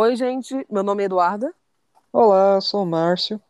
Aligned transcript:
Oi, 0.00 0.14
gente. 0.14 0.64
Meu 0.70 0.84
nome 0.84 1.02
é 1.02 1.06
Eduarda. 1.06 1.52
Olá, 2.12 2.60
sou 2.60 2.84
o 2.84 2.86
Márcio. 2.86 3.42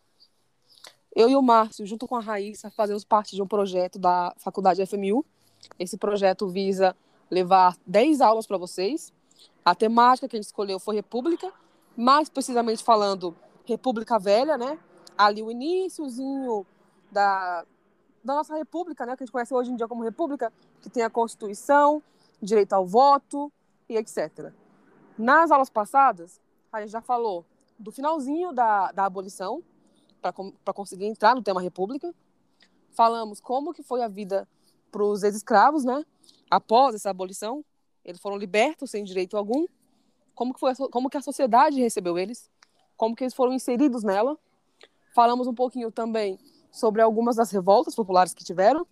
Eu 1.15 1.29
e 1.29 1.37
o 1.37 1.43
Márcio, 1.43 1.85
junto 1.85 2.09
com 2.09 2.17
a 2.17 2.21
Raíssa, 2.21 2.71
fazemos 2.71 3.05
parte 3.05 3.37
de 3.37 3.43
um 3.43 3.47
projeto 3.47 3.99
da 3.99 4.33
Faculdade 4.39 4.81
FMU. 4.87 5.23
Esse 5.79 5.99
projeto 5.99 6.49
visa 6.49 6.97
levar 7.31 7.77
10 7.87 8.23
aulas 8.23 8.47
para 8.47 8.57
vocês. 8.57 9.13
A 9.63 9.75
temática 9.75 10.27
que 10.27 10.37
a 10.37 10.39
gente 10.39 10.47
escolheu 10.47 10.79
foi 10.79 10.95
República, 10.95 11.53
mais 11.95 12.31
precisamente 12.31 12.83
falando 12.83 13.37
República 13.67 14.19
Velha, 14.19 14.57
né? 14.57 14.79
Ali 15.19 15.43
o 15.43 15.51
iníciozinho 15.51 16.65
da, 17.13 17.63
da 18.25 18.37
nossa 18.37 18.57
República, 18.57 19.05
né? 19.05 19.15
Que 19.19 19.23
a 19.23 19.27
gente 19.27 19.33
conhece 19.33 19.53
hoje 19.53 19.71
em 19.71 19.77
dia 19.77 19.87
como 19.87 20.03
República, 20.03 20.51
que 20.81 20.89
tem 20.89 21.03
a 21.03 21.11
Constituição, 21.11 22.03
direito 22.41 22.73
ao 22.73 22.87
voto 22.87 23.53
e 23.87 23.99
etc. 23.99 24.51
Nas 25.19 25.51
aulas 25.51 25.69
passadas, 25.69 26.41
a 26.73 26.81
gente 26.81 26.91
já 26.91 27.01
falou 27.01 27.45
do 27.77 27.91
finalzinho 27.91 28.53
da, 28.53 28.93
da 28.93 29.05
abolição, 29.05 29.63
para 30.21 30.75
conseguir 30.75 31.07
entrar 31.07 31.35
no 31.35 31.43
tema 31.43 31.61
República. 31.61 32.15
Falamos 32.91 33.41
como 33.41 33.73
que 33.73 33.83
foi 33.83 34.03
a 34.03 34.09
vida 34.09 34.49
para 34.91 35.03
os 35.03 35.23
ex-escravos, 35.23 35.85
né? 35.85 36.05
Após 36.51 36.95
essa 36.95 37.11
abolição, 37.11 37.65
eles 38.05 38.21
foram 38.21 38.37
libertos 38.37 38.91
sem 38.91 39.05
direito 39.05 39.37
algum. 39.37 39.67
Como 40.35 40.55
que 40.55 40.61
foi, 40.61 40.75
como 40.75 41.11
que 41.11 41.17
a 41.17 41.23
sociedade 41.23 41.81
recebeu 41.81 42.19
eles? 42.19 42.51
Como 42.97 43.15
que 43.15 43.25
eles 43.25 43.35
foram 43.35 43.53
inseridos 43.53 44.03
nela? 44.03 44.37
Falamos 45.15 45.47
um 45.47 45.55
pouquinho 45.55 45.91
também 45.91 46.39
sobre 46.71 47.03
algumas 47.03 47.37
das 47.37 47.51
revoltas 47.51 47.95
populares 47.95 48.35
que 48.35 48.45
tiveram. 48.45 48.87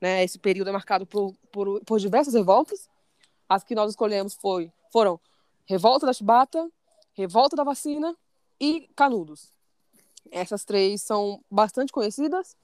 Né? 0.00 0.24
Esse 0.24 0.38
período 0.38 0.68
é 0.68 0.72
marcado 0.72 1.06
por, 1.06 1.34
por, 1.52 1.82
por 1.84 1.98
diversas 1.98 2.34
revoltas. 2.34 2.88
As 3.48 3.62
que 3.62 3.74
nós 3.74 3.90
escolhemos 3.90 4.34
foi, 4.34 4.72
foram 4.90 5.20
Revolta 5.66 6.06
da 6.06 6.12
Chibata, 6.12 6.70
Revolta 7.12 7.56
da 7.56 7.64
Vacina 7.64 8.16
e 8.60 8.88
Canudos. 8.94 9.52
Essas 10.30 10.64
três 10.64 11.02
são 11.02 11.40
bastante 11.50 11.92
conhecidas 11.92 12.56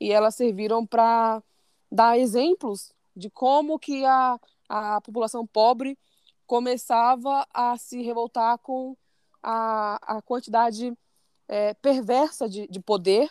e 0.00 0.10
elas 0.10 0.34
serviram 0.34 0.86
para 0.86 1.42
dar 1.90 2.18
exemplos 2.18 2.92
de 3.14 3.30
como 3.30 3.78
que 3.78 4.04
a, 4.04 4.38
a 4.68 5.00
população 5.00 5.46
pobre 5.46 5.98
começava 6.46 7.46
a 7.54 7.76
se 7.76 8.02
revoltar 8.02 8.58
com 8.58 8.96
a, 9.42 10.16
a 10.18 10.22
quantidade 10.22 10.92
é, 11.46 11.74
perversa 11.74 12.48
de, 12.48 12.66
de 12.68 12.80
poder 12.80 13.30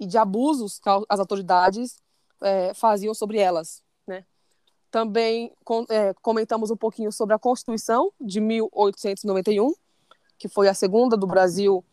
e 0.00 0.06
de 0.06 0.16
abusos 0.16 0.78
que 0.78 0.88
as 1.08 1.20
autoridades 1.20 1.98
é, 2.40 2.72
faziam 2.74 3.14
sobre 3.14 3.38
elas. 3.38 3.82
Também 4.90 5.52
é, 5.90 6.14
comentamos 6.14 6.70
um 6.70 6.76
pouquinho 6.76 7.12
sobre 7.12 7.34
a 7.34 7.38
Constituição 7.38 8.12
de 8.20 8.40
1891, 8.40 9.72
que 10.38 10.48
foi 10.48 10.68
a 10.68 10.74
segunda 10.74 11.16
do 11.16 11.26
Brasil, 11.26 11.84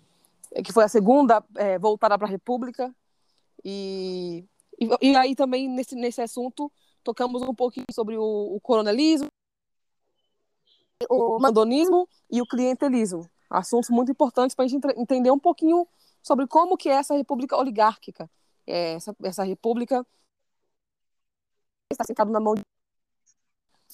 que 0.63 0.71
foi 0.71 0.83
a 0.83 0.87
segunda 0.87 1.43
é, 1.55 1.79
voltada 1.79 2.17
para 2.17 2.27
a 2.27 2.31
República. 2.31 2.93
E, 3.63 4.45
e, 4.79 4.89
e, 5.01 5.15
aí 5.15 5.35
também 5.35 5.67
nesse, 5.69 5.95
nesse 5.95 6.21
assunto 6.21 6.71
tocamos 7.03 7.41
um 7.41 7.53
pouquinho 7.53 7.85
sobre 7.91 8.17
o, 8.17 8.55
o 8.55 8.59
coronelismo, 8.61 9.27
o 11.09 11.39
mandonismo 11.39 12.07
e 12.29 12.41
o 12.41 12.45
clientelismo. 12.45 13.29
Assuntos 13.49 13.89
muito 13.89 14.11
importantes 14.11 14.55
para 14.55 14.65
a 14.65 14.67
gente 14.67 14.85
entender 14.97 15.31
um 15.31 15.39
pouquinho 15.39 15.87
sobre 16.21 16.47
como 16.47 16.77
que 16.77 16.89
é 16.89 16.93
essa 16.93 17.15
república 17.15 17.57
oligárquica, 17.57 18.29
é, 18.65 18.93
essa, 18.93 19.15
essa 19.23 19.43
república 19.43 20.05
está 21.91 22.03
sentada 22.05 22.31
na 22.31 22.39
mão 22.39 22.55
de 22.55 22.61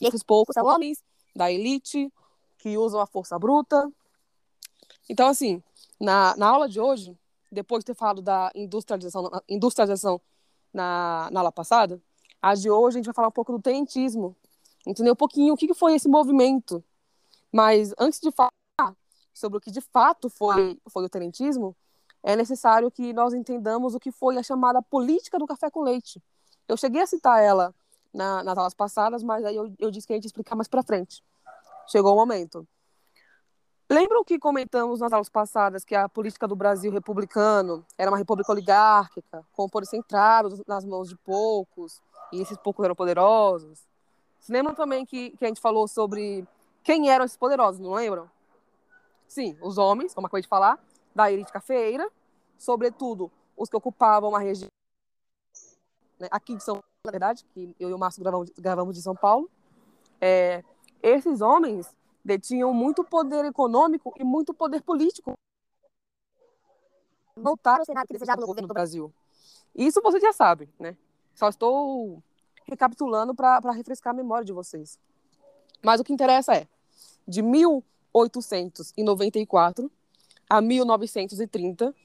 e 0.02 0.08
esses 0.08 0.24
poucos 0.24 0.54
são 0.54 0.66
homens 0.66 1.04
da 1.36 1.52
elite 1.52 2.12
que 2.58 2.78
usam 2.78 3.00
a 3.00 3.08
força 3.08 3.38
bruta. 3.38 3.92
Então, 5.10 5.28
assim, 5.28 5.64
na, 6.00 6.36
na 6.38 6.48
aula 6.48 6.68
de 6.68 6.80
hoje, 6.80 7.18
depois 7.52 7.82
de 7.84 7.88
ter 7.88 7.96
falado 7.96 8.22
da 8.22 8.52
industrialização, 8.54 9.30
industrialização 9.48 10.22
na, 10.74 11.30
na 11.32 11.40
aula 11.40 11.52
passada, 11.52 12.02
a 12.42 12.54
de 12.54 12.70
hoje 12.70 12.98
a 12.98 13.00
gente 13.00 13.06
vai 13.06 13.16
falar 13.16 13.28
um 13.28 13.32
pouco 13.32 13.52
do 13.52 13.62
tenentismo, 13.62 14.36
entender 14.86 15.12
um 15.12 15.16
pouquinho 15.16 15.54
o 15.54 15.58
que, 15.58 15.68
que 15.68 15.74
foi 15.74 15.96
esse 15.96 16.08
movimento. 16.08 16.84
Mas 17.52 17.94
antes 17.98 18.20
de 18.20 18.32
falar 18.32 18.50
sobre 19.34 19.58
o 19.58 19.62
que 19.62 19.72
de 19.72 19.82
fato 19.82 20.30
foi, 20.30 20.80
foi 20.90 21.06
o 21.06 21.10
tenentismo, 21.10 21.76
é 22.22 22.36
necessário 22.36 22.92
que 22.92 23.14
nós 23.14 23.34
entendamos 23.34 23.96
o 23.96 24.00
que 24.00 24.12
foi 24.12 24.38
a 24.38 24.44
chamada 24.44 24.82
política 24.82 25.40
do 25.40 25.48
café 25.48 25.70
com 25.72 25.82
leite. 25.82 26.22
Eu 26.68 26.78
cheguei 26.78 27.02
a 27.02 27.08
citar 27.08 27.42
ela 27.42 27.74
na, 28.14 28.44
nas 28.44 28.58
aulas 28.58 28.74
passadas, 28.74 29.24
mas 29.24 29.46
aí 29.46 29.56
eu, 29.56 29.74
eu 29.80 29.92
disse 29.92 30.08
que 30.08 30.14
a 30.14 30.16
gente 30.16 30.26
ia 30.26 30.30
explicar 30.30 30.56
mais 30.56 30.68
para 30.68 30.84
frente. 30.84 31.24
Chegou 31.88 32.14
o 32.14 32.16
momento. 32.16 32.68
Lembram 33.92 34.24
que 34.24 34.38
comentamos 34.38 35.00
nas 35.00 35.12
aulas 35.12 35.30
passadas 35.30 35.84
que 35.84 35.96
a 35.96 36.08
política 36.08 36.48
do 36.48 36.56
Brasil 36.56 36.92
republicano 36.92 37.84
era 37.98 38.12
uma 38.12 38.18
república 38.18 38.52
oligárquica, 38.52 39.44
com 39.52 39.64
o 39.64 39.70
poder 39.70 39.88
centrado 39.88 40.64
nas 40.68 40.86
mãos 40.86 41.10
de 41.10 41.16
poucos, 41.18 42.00
e 42.32 42.40
esses 42.40 42.58
poucos 42.58 42.86
eram 42.86 42.96
poderosos? 42.96 43.84
Se 44.40 44.52
lembram 44.52 44.76
também 44.76 45.06
que, 45.06 45.32
que 45.32 45.44
a 45.44 45.48
gente 45.48 45.60
falou 45.60 45.88
sobre 45.88 46.48
quem 46.84 47.10
eram 47.10 47.26
esses 47.26 47.38
poderosos, 47.38 47.80
não 47.80 47.94
lembram? 47.94 48.30
Sim, 49.28 49.58
os 49.60 49.80
homens, 49.80 50.14
como 50.14 50.28
acabei 50.28 50.44
de 50.44 50.48
falar, 50.48 50.80
da 51.16 51.32
elite 51.32 51.52
cafeeira, 51.52 52.10
sobretudo 52.60 53.32
os 53.58 53.70
que 53.70 53.76
ocupavam 53.76 54.36
a 54.36 54.40
região 54.40 54.70
né, 56.20 56.28
aqui 56.30 56.56
de 56.56 56.64
São 56.64 56.76
Paulo, 56.76 56.84
na 57.06 57.12
verdade, 57.12 57.46
que 57.54 57.76
eu 57.80 57.90
e 57.90 57.94
o 57.94 57.98
Márcio 57.98 58.22
gravamos, 58.22 58.52
gravamos 58.58 58.94
de 58.96 59.02
São 59.02 59.16
Paulo. 59.16 59.50
É, 60.20 60.62
esses 61.02 61.40
homens 61.40 61.96
detinham 62.24 62.74
muito 62.74 63.06
poder 63.06 63.46
econômico 63.46 64.14
e 64.20 64.24
muito 64.24 64.54
poder 64.54 64.82
político. 64.82 65.32
Voltaram 67.36 67.84
a 67.96 68.06
que 68.06 68.14
desejava 68.14 68.42
no 68.42 68.48
governo 68.48 68.68
do 68.68 68.74
Brasil. 68.74 69.14
Isso 69.74 70.02
você 70.02 70.20
já 70.20 70.34
sabe, 70.34 70.68
né? 70.78 70.98
Só 71.34 71.48
estou 71.48 72.22
recapitulando 72.68 73.34
para 73.34 73.72
refrescar 73.72 74.14
a 74.14 74.18
memória 74.18 74.44
de 74.44 74.52
vocês. 74.52 75.00
Mas 75.82 76.02
o 76.02 76.04
que 76.04 76.12
interessa 76.12 76.54
é, 76.54 76.68
de 77.26 77.42
1894 77.42 79.90
a 80.50 80.60
1930, 80.60 81.96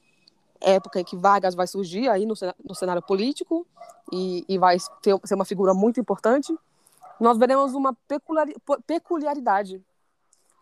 época 0.61 0.99
em 0.99 1.03
que 1.03 1.15
Vargas 1.15 1.55
vai 1.55 1.67
surgir 1.67 2.09
aí 2.09 2.25
no, 2.25 2.33
no 2.63 2.75
cenário 2.75 3.01
político 3.01 3.65
e, 4.11 4.45
e 4.47 4.57
vai 4.57 4.77
ter, 5.01 5.19
ser 5.23 5.35
uma 5.35 5.45
figura 5.45 5.73
muito 5.73 5.99
importante, 5.99 6.55
nós 7.19 7.37
veremos 7.37 7.73
uma 7.73 7.95
peculiaridade 8.85 9.81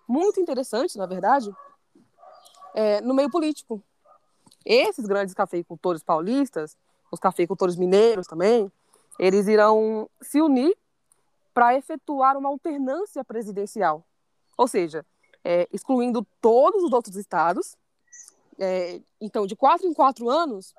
muito 0.08 0.40
interessante, 0.40 0.98
na 0.98 1.06
verdade, 1.06 1.54
é, 2.74 3.02
no 3.02 3.14
meio 3.14 3.30
político. 3.30 3.82
Esses 4.66 5.06
grandes 5.06 5.34
cafeicultores 5.34 6.04
paulistas, 6.04 6.78
os 7.12 7.20
cafeicultores 7.20 7.76
mineiros 7.76 8.28
também, 8.28 8.72
eles 9.20 9.48
irão 9.48 10.10
se 10.22 10.42
unir 10.42 10.76
para 11.54 11.76
efetuar 11.76 12.38
uma 12.38 12.50
alternância 12.50 13.24
presidencial. 13.24 14.04
Ou 14.58 14.68
seja, 14.68 15.06
é, 15.44 15.68
excluindo 15.72 16.26
todos 16.42 16.84
os 16.84 16.94
outros 16.94 17.16
estados. 17.16 17.76
É, 18.60 19.02
então, 19.20 19.46
de 19.48 19.56
quatro 19.56 19.88
em 19.88 19.94
quatro 19.94 20.30
anos, 20.30 20.74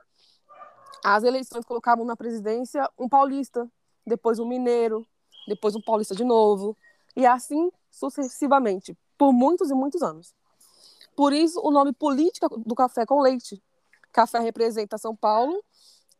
as 1.04 1.22
eleições 1.22 1.64
colocavam 1.64 2.04
na 2.04 2.16
presidência 2.16 2.88
um 2.98 3.08
paulista, 3.08 3.68
depois 4.06 4.38
um 4.38 4.46
mineiro, 4.46 5.06
depois 5.46 5.74
um 5.74 5.80
paulista 5.80 6.14
de 6.14 6.24
novo, 6.24 6.76
e 7.16 7.26
assim 7.26 7.70
sucessivamente, 7.90 8.96
por 9.16 9.32
muitos 9.32 9.70
e 9.70 9.74
muitos 9.74 10.02
anos. 10.02 10.34
Por 11.16 11.32
isso, 11.32 11.60
o 11.60 11.70
nome 11.70 11.92
política 11.92 12.48
do 12.48 12.74
café 12.74 13.06
com 13.06 13.20
leite. 13.20 13.62
Café 14.12 14.40
representa 14.40 14.98
São 14.98 15.14
Paulo 15.14 15.62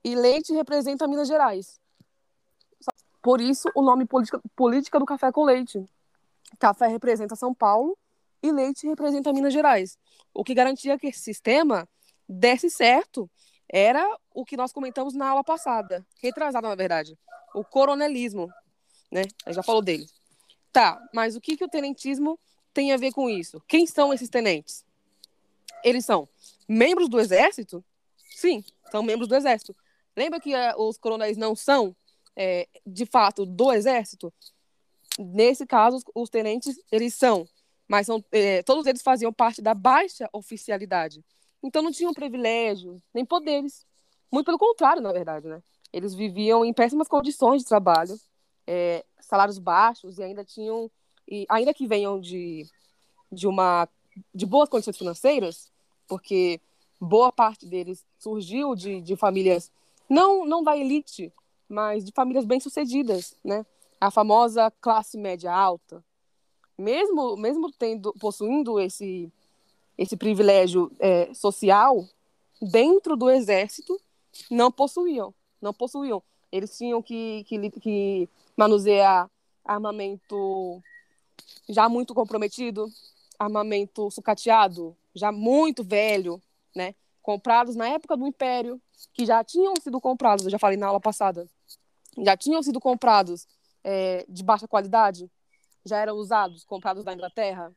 e 0.05 0.15
leite 0.15 0.53
representa 0.53 1.09
Minas 1.09 1.27
Gerais. 1.27 1.81
Por 3.23 3.41
isso, 3.41 3.71
o 3.75 3.83
nome 3.83 4.05
política, 4.05 4.41
política 4.55 4.99
do 4.99 5.07
café 5.07 5.33
com 5.33 5.45
leite. 5.45 5.85
Café 6.59 6.87
representa 6.87 7.35
São 7.35 7.55
Paulo 7.55 7.97
e 8.45 8.53
leite 8.53 8.87
representa 8.87 9.33
Minas 9.33 9.55
Gerais. 9.55 9.99
O 10.35 10.45
que 10.45 10.53
garantia 10.53 10.99
que 10.99 11.07
esse 11.07 11.21
sistema 11.21 11.89
desse 12.29 12.69
certo 12.69 13.31
era 13.67 14.07
o 14.35 14.45
que 14.45 14.55
nós 14.55 14.71
comentamos 14.71 15.15
na 15.15 15.31
aula 15.31 15.43
passada, 15.43 16.07
retrasada, 16.23 16.69
na 16.69 16.75
verdade, 16.75 17.19
o 17.55 17.65
coronelismo, 17.65 18.53
né? 19.11 19.23
A 19.47 19.53
já 19.53 19.63
falou 19.63 19.81
dele. 19.81 20.07
Tá, 20.71 21.01
mas 21.15 21.35
o 21.37 21.41
que, 21.41 21.57
que 21.57 21.65
o 21.65 21.69
tenentismo 21.69 22.39
tem 22.75 22.93
a 22.93 22.99
ver 22.99 23.13
com 23.13 23.31
isso? 23.31 23.63
Quem 23.67 23.87
são 23.87 24.13
esses 24.13 24.29
tenentes? 24.29 24.85
Eles 25.83 26.05
são 26.05 26.29
membros 26.69 27.09
do 27.09 27.19
exército? 27.19 27.83
Sim, 28.31 28.63
são 28.91 29.03
membros 29.03 29.27
do 29.27 29.37
exército. 29.37 29.75
Lembra 30.15 30.39
que 30.39 30.55
uh, 30.55 30.83
os 30.83 30.99
coronéis 30.99 31.39
não 31.39 31.57
são, 31.57 31.97
é, 32.37 32.69
de 32.87 33.07
fato, 33.07 33.47
do 33.47 33.73
exército? 33.73 34.31
Nesse 35.19 35.65
caso, 35.65 36.03
os 36.15 36.29
tenentes, 36.29 36.79
eles 36.93 37.15
são, 37.15 37.49
mas 37.89 38.07
são, 38.07 38.25
é, 38.33 38.63
todos 38.63 38.87
eles 38.87 39.03
faziam 39.03 39.33
parte 39.33 39.61
da 39.61 39.75
baixa 39.75 40.29
oficialidade. 40.33 41.25
Então 41.63 41.83
não 41.83 41.93
tinham 41.93 42.13
privilégios, 42.13 43.01
nem 43.13 43.25
poderes. 43.25 43.87
Muito 44.31 44.47
pelo 44.47 44.59
contrário, 44.59 45.03
na 45.03 45.13
verdade, 45.13 45.47
né? 45.47 45.63
Eles 45.93 46.15
viviam 46.15 46.65
em 46.65 46.73
péssimas 46.73 47.09
condições 47.09 47.63
de 47.63 47.69
trabalho, 47.69 48.19
é, 48.67 49.05
salários 49.21 49.59
baixos 49.59 50.19
e 50.19 50.23
ainda 50.23 50.45
tinham, 50.45 50.91
e 51.29 51.47
ainda 51.49 51.73
que 51.73 51.87
venham 51.87 52.21
de, 52.21 52.67
de 53.31 53.47
uma 53.47 53.89
de 54.35 54.47
boas 54.47 54.69
condições 54.69 54.97
financeiras, 54.97 55.73
porque 56.07 56.61
boa 57.01 57.33
parte 57.33 57.67
deles 57.67 58.05
surgiu 58.19 58.75
de, 58.75 59.01
de 59.01 59.17
famílias, 59.17 59.71
não, 60.09 60.45
não 60.45 60.63
da 60.63 60.77
elite, 60.77 61.33
mas 61.69 62.05
de 62.05 62.13
famílias 62.13 62.45
bem-sucedidas, 62.45 63.37
né? 63.45 63.65
A 64.01 64.11
famosa 64.11 64.71
classe 64.81 65.17
média 65.17 65.53
alta. 65.53 66.05
Mesmo, 66.77 67.37
mesmo 67.37 67.71
tendo, 67.73 68.13
possuindo 68.15 68.81
esse, 68.81 69.31
esse 69.97 70.17
privilégio 70.17 70.91
é, 70.99 71.33
social, 71.33 72.05
dentro 72.61 73.17
do 73.17 73.31
exército, 73.31 74.01
não 74.51 74.71
possuíam. 74.71 75.35
Não 75.61 75.73
possuíam. 75.73 76.23
Eles 76.51 76.77
tinham 76.77 77.03
que, 77.03 77.45
que, 77.45 77.71
que 77.71 78.29
manusear 78.57 79.31
armamento 79.65 80.83
já 81.69 81.89
muito 81.89 82.15
comprometido, 82.15 82.91
armamento 83.39 84.11
sucateado, 84.11 84.97
já 85.15 85.33
muito 85.33 85.83
velho, 85.83 86.41
né? 86.75 86.95
Comprados 87.23 87.75
na 87.75 87.89
época 87.89 88.17
do 88.17 88.27
Império, 88.27 88.81
que 89.15 89.25
já 89.25 89.43
tinham 89.43 89.75
sido 89.81 90.01
comprados, 90.01 90.45
eu 90.45 90.51
já 90.51 90.59
falei 90.59 90.77
na 90.77 90.89
aula 90.89 91.01
passada, 91.01 91.49
já 92.19 92.37
tinham 92.37 92.63
sido 92.63 92.81
comprados 92.81 93.47
é, 93.83 94.25
de 94.29 94.43
baixa 94.43 94.69
qualidade, 94.69 95.31
já 95.85 95.99
eram 95.99 96.17
usados, 96.17 96.65
comprados 96.65 97.05
da 97.05 97.13
Inglaterra. 97.13 97.73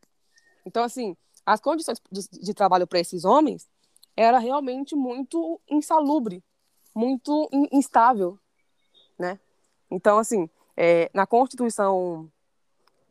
Então, 0.66 0.84
assim, 0.84 1.16
as 1.46 1.60
condições 1.60 2.02
de, 2.12 2.54
trabalho 2.54 2.88
para 2.88 3.00
esses 3.00 3.26
homens 3.26 3.70
era 4.16 4.38
realmente 4.40 4.96
muito 4.96 5.62
insalubre, 5.70 6.44
muito 6.94 7.50
instável, 7.72 8.40
né? 9.18 9.40
Então, 9.90 10.18
assim, 10.18 10.50
é, 10.76 11.10
na 11.14 11.26
Constituição 11.26 12.30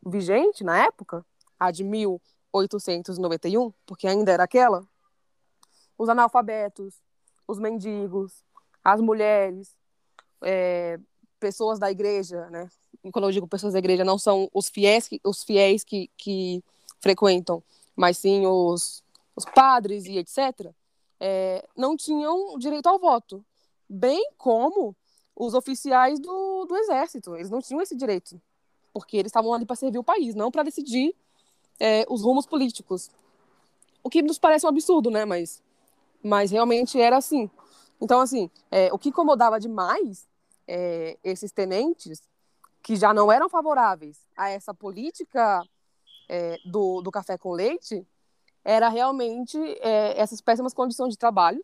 vigente 0.05 0.63
na 0.63 0.85
época, 0.85 1.25
a 1.59 1.71
de 1.71 1.83
1891, 1.83 3.73
porque 3.85 4.07
ainda 4.07 4.31
era 4.31 4.43
aquela, 4.43 4.87
os 5.97 6.09
analfabetos, 6.09 7.01
os 7.47 7.57
mendigos, 7.57 8.43
as 8.83 9.01
mulheres, 9.01 9.75
é, 10.41 10.99
pessoas 11.39 11.79
da 11.79 11.89
igreja, 11.91 12.49
né? 12.49 12.69
Quando 13.11 13.25
eu 13.25 13.31
digo 13.31 13.47
pessoas 13.47 13.73
da 13.73 13.79
igreja, 13.79 14.03
não 14.03 14.17
são 14.17 14.49
os 14.53 14.69
fiéis 14.69 15.07
que, 15.07 15.19
os 15.23 15.43
fiéis 15.43 15.83
que, 15.83 16.09
que 16.17 16.63
frequentam, 16.99 17.63
mas 17.95 18.17
sim 18.17 18.45
os, 18.45 19.03
os 19.35 19.45
padres 19.45 20.05
e 20.05 20.17
etc., 20.17 20.71
é, 21.19 21.67
não 21.75 21.97
tinham 21.97 22.57
direito 22.59 22.87
ao 22.87 22.99
voto, 22.99 23.43
bem 23.89 24.31
como 24.37 24.95
os 25.35 25.53
oficiais 25.53 26.19
do, 26.19 26.65
do 26.65 26.75
exército. 26.75 27.35
Eles 27.35 27.49
não 27.49 27.61
tinham 27.61 27.81
esse 27.81 27.95
direito, 27.95 28.39
porque 28.93 29.17
eles 29.17 29.29
estavam 29.29 29.53
ali 29.53 29.65
para 29.65 29.75
servir 29.75 29.99
o 29.99 30.03
país, 30.03 30.35
não 30.35 30.51
para 30.51 30.63
decidir 30.63 31.15
é, 31.79 32.05
os 32.09 32.21
rumos 32.21 32.45
políticos. 32.45 33.09
O 34.03 34.09
que 34.09 34.21
nos 34.21 34.39
parece 34.39 34.65
um 34.65 34.69
absurdo, 34.69 35.09
né? 35.11 35.25
Mas, 35.25 35.61
mas 36.23 36.51
realmente 36.51 36.99
era 36.99 37.17
assim. 37.17 37.49
Então, 38.01 38.19
assim, 38.19 38.49
é, 38.71 38.91
o 38.93 38.97
que 38.97 39.09
incomodava 39.09 39.59
demais 39.59 40.27
é, 40.67 41.17
esses 41.23 41.51
tenentes, 41.51 42.21
que 42.87 42.95
já 42.95 43.13
não 43.13 43.29
eram 43.29 43.49
favoráveis 43.49 44.25
a 44.37 44.47
essa 44.47 44.73
política 44.73 45.61
é, 46.29 46.57
do, 46.63 47.01
do 47.01 47.11
café 47.11 47.37
com 47.37 47.51
leite, 47.51 48.07
era 48.63 48.87
realmente 48.87 49.57
é, 49.81 50.17
essas 50.17 50.39
péssimas 50.39 50.73
condições 50.73 51.09
de 51.09 51.17
trabalho, 51.17 51.61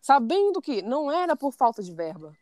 sabendo 0.00 0.62
que 0.62 0.80
não 0.80 1.12
era 1.12 1.36
por 1.36 1.52
falta 1.52 1.82
de 1.82 1.92
verba, 1.92 2.32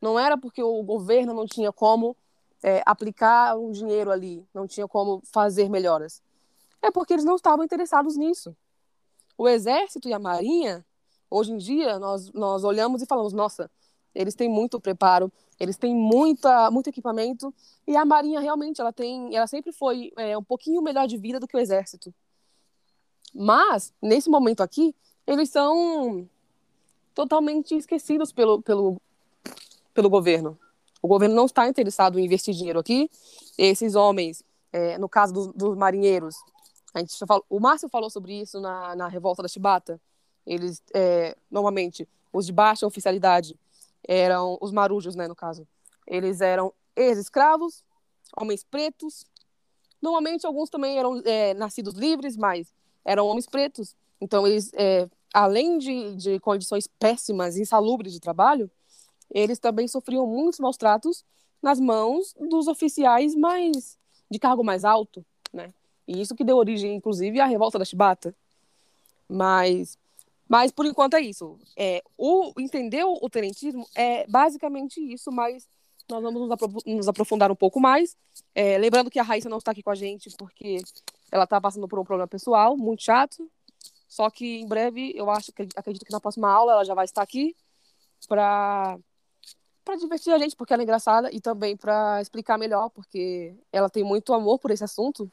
não 0.00 0.18
era 0.18 0.38
porque 0.38 0.62
o 0.62 0.82
governo 0.82 1.34
não 1.34 1.44
tinha 1.44 1.70
como 1.70 2.16
é, 2.62 2.82
aplicar 2.86 3.54
um 3.58 3.70
dinheiro 3.70 4.10
ali, 4.10 4.48
não 4.54 4.66
tinha 4.66 4.88
como 4.88 5.20
fazer 5.26 5.68
melhoras. 5.68 6.22
É 6.80 6.90
porque 6.90 7.12
eles 7.12 7.24
não 7.24 7.36
estavam 7.36 7.62
interessados 7.62 8.16
nisso. 8.16 8.56
O 9.36 9.46
Exército 9.46 10.08
e 10.08 10.14
a 10.14 10.18
Marinha, 10.18 10.86
hoje 11.30 11.52
em 11.52 11.58
dia, 11.58 11.98
nós, 11.98 12.32
nós 12.32 12.64
olhamos 12.64 13.02
e 13.02 13.06
falamos: 13.06 13.34
nossa, 13.34 13.70
eles 14.18 14.34
têm 14.34 14.48
muito 14.48 14.80
preparo, 14.80 15.32
eles 15.60 15.76
têm 15.76 15.94
muita, 15.94 16.72
muito 16.72 16.88
equipamento, 16.88 17.54
e 17.86 17.96
a 17.96 18.04
Marinha 18.04 18.40
realmente 18.40 18.80
ela 18.80 18.92
tem, 18.92 19.32
ela 19.34 19.46
sempre 19.46 19.70
foi 19.70 20.12
é, 20.16 20.36
um 20.36 20.42
pouquinho 20.42 20.82
melhor 20.82 21.06
de 21.06 21.16
vida 21.16 21.38
do 21.38 21.46
que 21.46 21.56
o 21.56 21.60
Exército. 21.60 22.12
Mas, 23.32 23.94
nesse 24.02 24.28
momento 24.28 24.60
aqui, 24.60 24.92
eles 25.24 25.50
são 25.50 26.28
totalmente 27.14 27.76
esquecidos 27.76 28.32
pelo, 28.32 28.60
pelo, 28.60 29.00
pelo 29.94 30.10
governo. 30.10 30.58
O 31.00 31.06
governo 31.06 31.36
não 31.36 31.46
está 31.46 31.68
interessado 31.68 32.18
em 32.18 32.24
investir 32.24 32.52
dinheiro 32.54 32.80
aqui. 32.80 33.08
Esses 33.56 33.94
homens, 33.94 34.42
é, 34.72 34.98
no 34.98 35.08
caso 35.08 35.32
dos, 35.32 35.46
dos, 35.54 35.76
marinheiros, 35.76 36.34
a 36.92 36.98
gente 36.98 37.16
falou, 37.24 37.44
o 37.48 37.60
Márcio 37.60 37.88
falou 37.88 38.10
sobre 38.10 38.40
isso 38.40 38.60
na, 38.60 38.96
na 38.96 39.06
revolta 39.06 39.42
da 39.42 39.48
Chibata. 39.48 40.00
Eles, 40.44 40.82
é, 40.92 41.36
normalmente, 41.48 42.08
os 42.32 42.46
de 42.46 42.52
baixa 42.52 42.84
oficialidade 42.84 43.56
eram 44.06 44.58
os 44.60 44.72
marujos, 44.72 45.14
né, 45.14 45.26
no 45.26 45.34
caso. 45.34 45.66
Eles 46.06 46.40
eram 46.40 46.72
ex-escravos, 46.96 47.82
homens 48.36 48.64
pretos. 48.64 49.24
Normalmente, 50.00 50.46
alguns 50.46 50.70
também 50.70 50.98
eram 50.98 51.20
é, 51.24 51.54
nascidos 51.54 51.94
livres, 51.94 52.36
mas 52.36 52.72
eram 53.04 53.26
homens 53.26 53.46
pretos. 53.46 53.96
Então, 54.20 54.46
eles, 54.46 54.70
é, 54.74 55.08
além 55.32 55.78
de, 55.78 56.16
de 56.16 56.40
condições 56.40 56.86
péssimas, 56.86 57.56
insalubres 57.56 58.12
de 58.12 58.20
trabalho, 58.20 58.70
eles 59.30 59.58
também 59.58 59.86
sofriam 59.86 60.26
muitos 60.26 60.58
maus 60.58 60.76
tratos 60.76 61.24
nas 61.62 61.78
mãos 61.78 62.34
dos 62.38 62.66
oficiais 62.68 63.34
mais 63.34 63.98
de 64.30 64.38
cargo 64.38 64.62
mais 64.62 64.84
alto, 64.84 65.24
né? 65.52 65.72
E 66.06 66.20
isso 66.20 66.34
que 66.34 66.44
deu 66.44 66.56
origem, 66.56 66.94
inclusive, 66.94 67.38
à 67.40 67.44
revolta 67.44 67.78
da 67.78 67.84
Chibata. 67.84 68.34
Mas, 69.28 69.98
mas 70.48 70.72
por 70.72 70.86
enquanto 70.86 71.14
é 71.14 71.20
isso. 71.20 71.58
É, 71.76 72.02
o 72.16 72.52
entender 72.58 73.04
o 73.04 73.28
tenentismo 73.28 73.86
é 73.94 74.26
basicamente 74.26 75.00
isso, 75.00 75.30
mas 75.30 75.68
nós 76.08 76.22
vamos 76.22 76.40
nos, 76.40 76.50
apro 76.50 76.74
nos 76.86 77.08
aprofundar 77.08 77.52
um 77.52 77.56
pouco 77.56 77.78
mais. 77.78 78.16
É, 78.54 78.78
lembrando 78.78 79.10
que 79.10 79.18
a 79.18 79.22
Raíssa 79.22 79.48
não 79.48 79.58
está 79.58 79.72
aqui 79.72 79.82
com 79.82 79.90
a 79.90 79.94
gente 79.94 80.30
porque 80.38 80.78
ela 81.30 81.44
está 81.44 81.60
passando 81.60 81.86
por 81.86 81.98
um 81.98 82.04
problema 82.04 82.26
pessoal 82.26 82.76
muito 82.76 83.02
chato. 83.02 83.48
Só 84.08 84.30
que 84.30 84.60
em 84.60 84.66
breve, 84.66 85.12
eu 85.14 85.28
acho, 85.30 85.52
acredito 85.76 86.06
que 86.06 86.12
na 86.12 86.20
próxima 86.20 86.50
aula 86.50 86.72
ela 86.72 86.84
já 86.84 86.94
vai 86.94 87.04
estar 87.04 87.22
aqui 87.22 87.54
para 88.26 88.98
para 89.84 89.96
divertir 89.96 90.34
a 90.34 90.38
gente, 90.38 90.54
porque 90.54 90.74
ela 90.74 90.82
é 90.82 90.84
engraçada, 90.84 91.30
e 91.32 91.40
também 91.40 91.74
para 91.74 92.20
explicar 92.20 92.58
melhor, 92.58 92.90
porque 92.90 93.56
ela 93.72 93.88
tem 93.88 94.04
muito 94.04 94.34
amor 94.34 94.58
por 94.58 94.70
esse 94.70 94.84
assunto. 94.84 95.32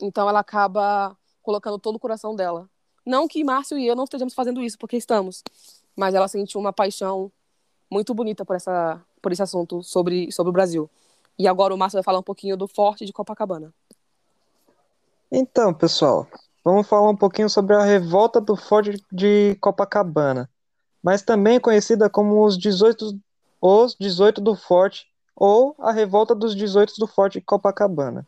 Então 0.00 0.28
ela 0.28 0.40
acaba 0.40 1.16
colocando 1.40 1.78
todo 1.78 1.94
o 1.94 2.00
coração 2.00 2.34
dela. 2.34 2.68
Não 3.04 3.26
que 3.26 3.42
Márcio 3.42 3.78
e 3.78 3.86
eu 3.86 3.96
não 3.96 4.04
estejamos 4.04 4.34
fazendo 4.34 4.62
isso, 4.62 4.78
porque 4.78 4.96
estamos, 4.96 5.42
mas 5.96 6.14
ela 6.14 6.28
sentiu 6.28 6.60
uma 6.60 6.72
paixão 6.72 7.30
muito 7.90 8.14
bonita 8.14 8.44
por 8.44 8.56
essa 8.56 9.00
por 9.20 9.32
esse 9.32 9.42
assunto 9.42 9.82
sobre 9.82 10.30
sobre 10.32 10.50
o 10.50 10.52
Brasil. 10.52 10.88
E 11.38 11.48
agora 11.48 11.74
o 11.74 11.78
Márcio 11.78 11.96
vai 11.96 12.02
falar 12.02 12.18
um 12.18 12.22
pouquinho 12.22 12.56
do 12.56 12.68
Forte 12.68 13.04
de 13.04 13.12
Copacabana. 13.12 13.72
Então, 15.32 15.72
pessoal, 15.72 16.26
vamos 16.64 16.86
falar 16.86 17.08
um 17.08 17.16
pouquinho 17.16 17.48
sobre 17.48 17.74
a 17.74 17.82
revolta 17.82 18.40
do 18.40 18.56
Forte 18.56 19.02
de 19.10 19.56
Copacabana, 19.60 20.50
mas 21.02 21.22
também 21.22 21.60
conhecida 21.60 22.10
como 22.10 22.44
os 22.44 22.58
18 22.58 23.18
os 23.60 23.94
18 23.98 24.40
do 24.40 24.56
Forte 24.56 25.06
ou 25.36 25.74
a 25.78 25.92
Revolta 25.92 26.34
dos 26.34 26.54
18 26.54 26.94
do 26.98 27.06
Forte 27.06 27.38
de 27.38 27.44
Copacabana. 27.44 28.26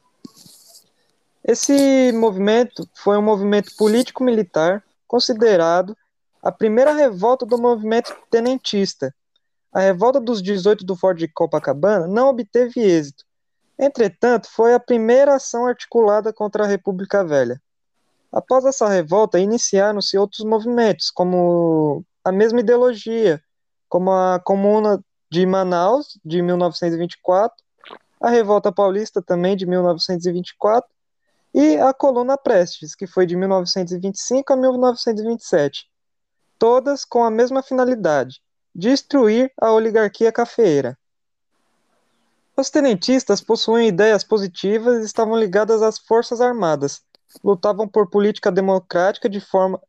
Esse 1.44 2.12
movimento 2.12 2.88
foi 2.94 3.16
um 3.18 3.22
movimento 3.22 3.74
político-militar 3.76 4.82
considerado 5.08 5.96
a 6.42 6.52
primeira 6.52 6.92
revolta 6.92 7.44
do 7.44 7.58
movimento 7.58 8.16
tenentista. 8.30 9.14
A 9.72 9.80
revolta 9.80 10.20
dos 10.20 10.42
18 10.42 10.84
do 10.84 10.94
Forte 10.94 11.20
de 11.20 11.28
Copacabana 11.28 12.06
não 12.06 12.28
obteve 12.28 12.80
êxito. 12.80 13.24
Entretanto, 13.78 14.48
foi 14.50 14.74
a 14.74 14.80
primeira 14.80 15.34
ação 15.34 15.66
articulada 15.66 16.32
contra 16.32 16.64
a 16.64 16.66
República 16.66 17.24
Velha. 17.24 17.60
Após 18.30 18.64
essa 18.64 18.88
revolta, 18.88 19.38
iniciaram-se 19.38 20.16
outros 20.16 20.44
movimentos, 20.44 21.10
como 21.10 22.04
a 22.24 22.30
mesma 22.30 22.60
ideologia, 22.60 23.42
como 23.88 24.10
a 24.10 24.40
Comuna 24.40 25.02
de 25.30 25.44
Manaus, 25.44 26.18
de 26.24 26.40
1924, 26.40 27.56
a 28.20 28.30
Revolta 28.30 28.70
Paulista, 28.70 29.20
também 29.20 29.56
de 29.56 29.66
1924, 29.66 30.88
e 31.54 31.76
a 31.76 31.92
Coluna 31.92 32.36
Prestes, 32.36 32.94
que 32.94 33.06
foi 33.06 33.26
de 33.26 33.36
1925 33.36 34.52
a 34.52 34.56
1927. 34.56 35.86
Todas 36.58 37.04
com 37.04 37.22
a 37.24 37.30
mesma 37.30 37.62
finalidade: 37.62 38.40
destruir 38.74 39.52
a 39.60 39.72
oligarquia 39.72 40.32
cafeeira. 40.32 40.96
Os 42.56 42.70
tenentistas 42.70 43.40
possuem 43.40 43.88
ideias 43.88 44.22
positivas 44.22 45.02
e 45.02 45.06
estavam 45.06 45.38
ligadas 45.38 45.82
às 45.82 45.98
Forças 45.98 46.40
Armadas. 46.40 47.02
Lutavam 47.42 47.88
por 47.88 48.10
política 48.10 48.52
democrática 48.52 49.28
de 49.28 49.40
forma, 49.40 49.80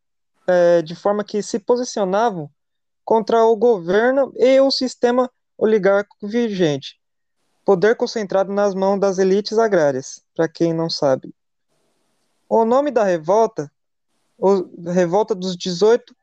é, 0.48 0.82
de 0.82 0.96
forma 0.96 1.24
que 1.24 1.44
se 1.44 1.60
posicionavam 1.60 2.50
contra 3.04 3.44
o 3.44 3.56
governo 3.56 4.34
e 4.38 4.60
o 4.62 4.72
sistema 4.72 5.30
oligárquico 5.58 6.26
vigente, 6.26 7.00
poder 7.66 7.96
concentrado 7.96 8.52
nas 8.52 8.74
mãos 8.74 9.00
das 9.00 9.18
elites 9.18 9.58
agrárias, 9.58 10.22
para 10.34 10.48
quem 10.48 10.74
não 10.74 10.90
sabe. 10.90 11.34
O 12.56 12.66
nome 12.66 12.92
da 12.92 13.04
revolta, 13.04 13.72
Revolta 14.94 15.34
dos 15.34 15.58
18 15.58 16.16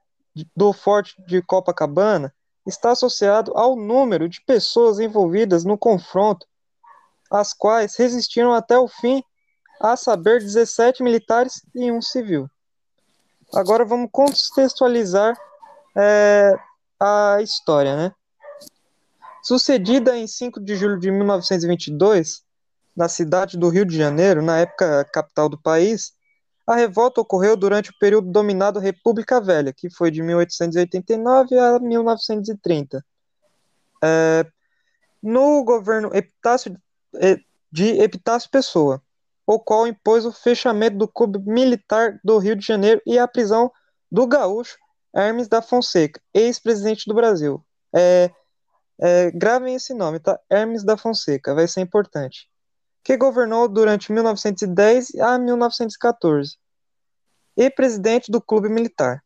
do 0.55 0.73
Forte 0.73 1.21
de 1.27 1.43
Copacabana, 1.43 2.33
está 2.65 2.93
associado 2.93 3.53
ao 3.57 3.75
número 3.75 4.29
de 4.29 4.41
pessoas 4.43 5.01
envolvidas 5.01 5.65
no 5.65 5.77
confronto, 5.77 6.47
as 7.33 7.53
quais 7.53 7.97
resistiram 7.97 8.55
até 8.55 8.79
o 8.79 8.87
fim, 8.87 9.25
a 9.81 9.97
saber, 9.97 10.39
17 10.39 11.03
militares 11.03 11.67
e 11.75 11.91
um 11.91 12.01
civil. 12.01 12.49
Agora 13.53 13.85
vamos 13.85 14.09
contextualizar 14.13 15.37
é, 15.99 16.55
a 17.01 17.39
história, 17.43 17.97
né? 17.97 18.13
Sucedida 19.43 20.17
em 20.17 20.29
5 20.29 20.61
de 20.61 20.77
julho 20.77 21.01
de 21.01 21.11
1922, 21.11 22.45
na 22.97 23.09
cidade 23.09 23.59
do 23.59 23.69
Rio 23.69 23.85
de 23.85 23.97
Janeiro, 23.97 24.41
na 24.41 24.59
época 24.59 25.05
capital 25.13 25.49
do 25.49 25.61
país, 25.61 26.20
a 26.71 26.77
revolta 26.77 27.21
ocorreu 27.21 27.57
durante 27.57 27.91
o 27.91 27.99
período 27.99 28.31
dominado 28.31 28.79
República 28.79 29.41
Velha, 29.41 29.73
que 29.73 29.91
foi 29.91 30.11
de 30.11 30.23
1889 30.23 31.59
a 31.59 31.79
1930. 31.79 33.05
É, 34.03 34.47
no 35.23 35.65
governo 35.65 36.11
Epitácio, 36.15 36.77
de 37.71 38.01
Epitácio 38.01 38.51
Pessoa, 38.51 39.03
o 39.47 39.59
qual 39.59 39.87
impôs 39.87 40.25
o 40.25 40.33
fechamento 40.33 40.97
do 40.97 41.09
clube 41.09 41.39
militar 41.41 42.21
do 42.23 42.39
Rio 42.39 42.57
de 42.57 42.67
Janeiro 42.67 43.01
e 43.07 43.19
a 43.19 43.29
prisão 43.29 43.71
do 44.11 44.27
gaúcho 44.27 44.77
Hermes 45.15 45.49
da 45.49 45.61
Fonseca, 45.61 46.21
ex-presidente 46.33 47.05
do 47.07 47.15
Brasil. 47.15 47.65
É, 47.95 48.31
é, 49.01 49.31
gravem 49.31 49.75
esse 49.75 49.93
nome, 49.95 50.21
tá? 50.21 50.39
Hermes 50.49 50.85
da 50.85 50.97
Fonseca, 50.97 51.55
vai 51.55 51.67
ser 51.67 51.81
importante. 51.81 52.50
Que 53.03 53.17
governou 53.17 53.69
durante 53.69 54.13
1910 54.13 55.15
a 55.17 55.39
1914 55.39 56.57
e 57.57 57.71
presidente 57.71 58.31
do 58.31 58.41
clube 58.41 58.69
militar. 58.69 59.23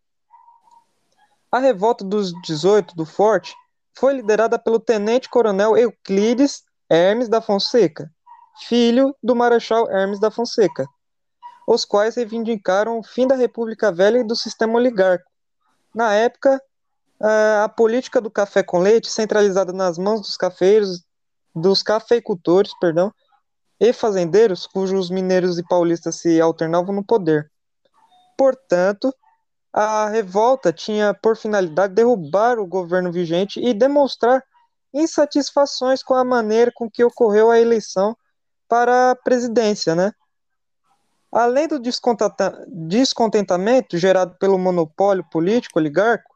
A 1.51 1.59
revolta 1.59 2.05
dos 2.05 2.33
18 2.43 2.97
do 2.97 3.05
Forte 3.07 3.55
foi 3.97 4.15
liderada 4.15 4.59
pelo 4.59 4.81
tenente-coronel 4.81 5.77
Euclides 5.77 6.65
Hermes 6.91 7.29
da 7.29 7.41
Fonseca, 7.41 8.11
filho 8.67 9.15
do 9.23 9.37
marechal 9.37 9.91
Hermes 9.91 10.19
da 10.19 10.31
Fonseca, 10.31 10.87
os 11.67 11.85
quais 11.85 12.17
reivindicaram 12.17 12.99
o 12.99 13.05
fim 13.05 13.27
da 13.27 13.37
República 13.37 13.93
Velha 13.93 14.19
e 14.19 14.25
do 14.25 14.35
sistema 14.35 14.75
oligárquico. 14.75 15.31
Na 15.95 16.13
época, 16.13 16.61
a 17.63 17.69
política 17.69 18.21
do 18.21 18.31
café 18.31 18.63
com 18.63 18.79
leite, 18.79 19.09
centralizada 19.09 19.73
nas 19.73 19.97
mãos 19.97 20.23
dos 20.23 20.37
cafeiros, 20.37 21.05
dos 21.55 21.83
cafeicultores, 21.83 22.73
perdão, 22.81 23.13
e 23.81 23.93
fazendeiros, 23.93 24.67
cujos 24.67 25.11
mineiros 25.11 25.59
e 25.59 25.63
paulistas 25.63 26.17
se 26.17 26.41
alternavam 26.41 26.95
no 26.95 27.05
poder. 27.05 27.51
Portanto, 28.37 29.15
a 29.73 30.09
revolta 30.09 30.73
tinha 30.73 31.15
por 31.15 31.37
finalidade 31.37 31.95
derrubar 31.95 32.59
o 32.59 32.67
governo 32.67 33.11
vigente 33.11 33.61
e 33.61 33.75
demonstrar 33.75 34.45
insatisfações 34.93 36.03
com 36.03 36.15
a 36.15 36.25
maneira 36.25 36.71
com 36.73 36.89
que 36.89 37.03
ocorreu 37.03 37.51
a 37.51 37.59
eleição 37.59 38.17
para 38.69 39.11
a 39.11 39.17
presidência, 39.17 39.95
né? 39.95 40.13
Além 41.33 41.67
do 41.67 41.81
descontentamento 41.81 43.99
gerado 43.99 44.37
pelo 44.39 44.57
monopólio 44.57 45.25
político 45.29 45.81
oligárquico, 45.81 46.33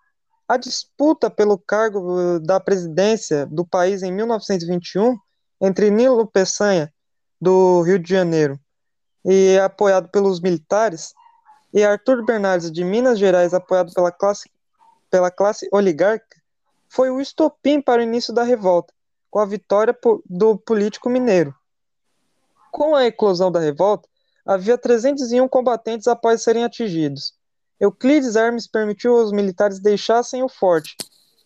a 0.48 0.56
disputa 0.56 1.30
pelo 1.30 1.56
cargo 1.56 2.40
da 2.40 2.58
presidência 2.58 3.46
do 3.46 3.64
país 3.64 4.02
em 4.02 4.10
1921 4.10 5.16
entre 5.60 5.90
Nilo 5.90 6.26
Peçanha, 6.26 6.92
do 7.40 7.82
Rio 7.82 7.98
de 7.98 8.08
Janeiro, 8.08 8.58
e 9.24 9.58
apoiado 9.58 10.08
pelos 10.08 10.40
militares, 10.40 11.14
e 11.72 11.84
Arthur 11.84 12.24
Bernardes, 12.24 12.72
de 12.72 12.82
Minas 12.82 13.18
Gerais, 13.18 13.52
apoiado 13.52 13.92
pela 13.92 14.10
classe, 14.10 14.50
pela 15.10 15.30
classe 15.30 15.68
oligárquica, 15.72 16.40
foi 16.88 17.10
o 17.10 17.20
estopim 17.20 17.80
para 17.80 18.00
o 18.00 18.04
início 18.04 18.32
da 18.32 18.42
revolta, 18.42 18.92
com 19.30 19.38
a 19.38 19.46
vitória 19.46 19.96
do 20.24 20.56
político 20.56 21.10
mineiro. 21.10 21.54
Com 22.70 22.94
a 22.94 23.04
eclosão 23.04 23.52
da 23.52 23.60
revolta, 23.60 24.08
havia 24.46 24.78
301 24.78 25.46
combatentes 25.48 26.08
após 26.08 26.42
serem 26.42 26.64
atingidos. 26.64 27.34
Euclides 27.78 28.34
Hermes 28.34 28.66
permitiu 28.66 29.18
aos 29.18 29.30
militares 29.30 29.78
deixassem 29.78 30.42
o 30.42 30.48
forte. 30.48 30.96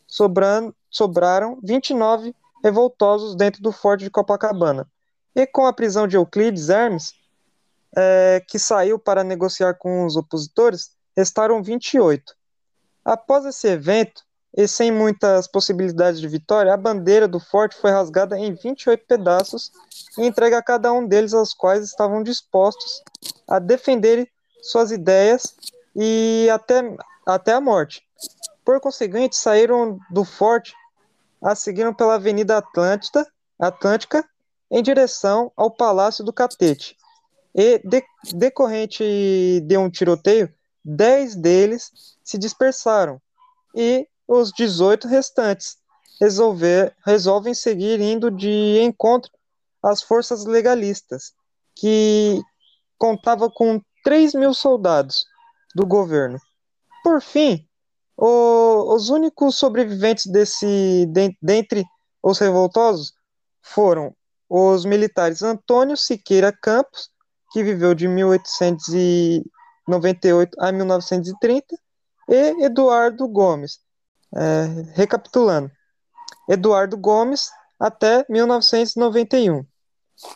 Sobrando, 0.06 0.74
sobraram 0.88 1.58
29 1.62 2.34
revoltosos 2.62 3.34
dentro 3.34 3.60
do 3.62 3.72
forte 3.72 4.04
de 4.04 4.10
Copacabana. 4.10 4.86
E 5.34 5.46
com 5.46 5.66
a 5.66 5.72
prisão 5.72 6.06
de 6.06 6.16
Euclides 6.16 6.68
Hermes, 6.68 7.14
é, 7.96 8.42
que 8.48 8.58
saiu 8.58 8.98
para 8.98 9.24
negociar 9.24 9.74
com 9.74 10.04
os 10.04 10.16
opositores, 10.16 10.90
restaram 11.16 11.62
28. 11.62 12.34
Após 13.04 13.44
esse 13.44 13.68
evento, 13.68 14.22
e 14.54 14.68
sem 14.68 14.90
muitas 14.90 15.46
possibilidades 15.46 16.20
de 16.20 16.28
vitória, 16.28 16.72
a 16.72 16.76
bandeira 16.76 17.26
do 17.26 17.40
forte 17.40 17.74
foi 17.74 17.90
rasgada 17.90 18.38
em 18.38 18.52
28 18.52 19.06
pedaços 19.06 19.72
e 20.18 20.26
entregue 20.26 20.54
a 20.54 20.62
cada 20.62 20.92
um 20.92 21.06
deles, 21.06 21.32
aos 21.32 21.54
quais 21.54 21.84
estavam 21.84 22.22
dispostos 22.22 23.02
a 23.48 23.58
defender 23.58 24.30
suas 24.62 24.90
ideias 24.90 25.56
e 25.96 26.48
até, 26.52 26.82
até 27.26 27.52
a 27.54 27.60
morte. 27.60 28.06
Por 28.64 28.78
conseguinte, 28.78 29.36
saíram 29.36 29.98
do 30.10 30.24
forte 30.24 30.74
a 31.42 31.54
seguiram 31.54 31.92
pela 31.92 32.14
Avenida 32.14 32.58
Atlântida, 32.58 33.26
Atlântica 33.58 34.24
em 34.72 34.82
direção 34.82 35.52
ao 35.54 35.70
Palácio 35.70 36.24
do 36.24 36.32
Catete. 36.32 36.96
E, 37.54 37.78
de, 37.86 38.02
decorrente 38.34 39.60
de 39.60 39.76
um 39.76 39.90
tiroteio, 39.90 40.52
dez 40.82 41.36
deles 41.36 41.90
se 42.24 42.38
dispersaram 42.38 43.20
e 43.76 44.08
os 44.26 44.50
18 44.50 45.06
restantes 45.06 45.76
resolver, 46.18 46.96
resolvem 47.04 47.52
seguir 47.52 48.00
indo 48.00 48.30
de 48.30 48.80
encontro 48.80 49.30
às 49.82 50.02
forças 50.02 50.46
legalistas, 50.46 51.32
que 51.74 52.40
contava 52.96 53.50
com 53.50 53.80
3 54.04 54.34
mil 54.34 54.54
soldados, 54.54 55.26
do 55.74 55.86
governo. 55.86 56.38
Por 57.02 57.20
fim, 57.20 57.66
o, 58.16 58.94
os 58.94 59.08
únicos 59.10 59.56
sobreviventes 59.56 60.26
desse 60.26 61.06
de, 61.06 61.36
dentre 61.40 61.84
os 62.22 62.38
revoltosos 62.38 63.12
foram 63.60 64.14
os 64.54 64.84
militares 64.84 65.42
Antônio 65.42 65.96
Siqueira 65.96 66.52
Campos, 66.52 67.08
que 67.50 67.64
viveu 67.64 67.94
de 67.94 68.06
1898 68.06 70.60
a 70.60 70.70
1930, 70.70 71.74
e 72.28 72.62
Eduardo 72.62 73.26
Gomes. 73.26 73.80
É, 74.34 74.64
recapitulando, 74.94 75.70
Eduardo 76.48 76.96
Gomes 76.98 77.50
até 77.80 78.26
1991, 78.28 79.64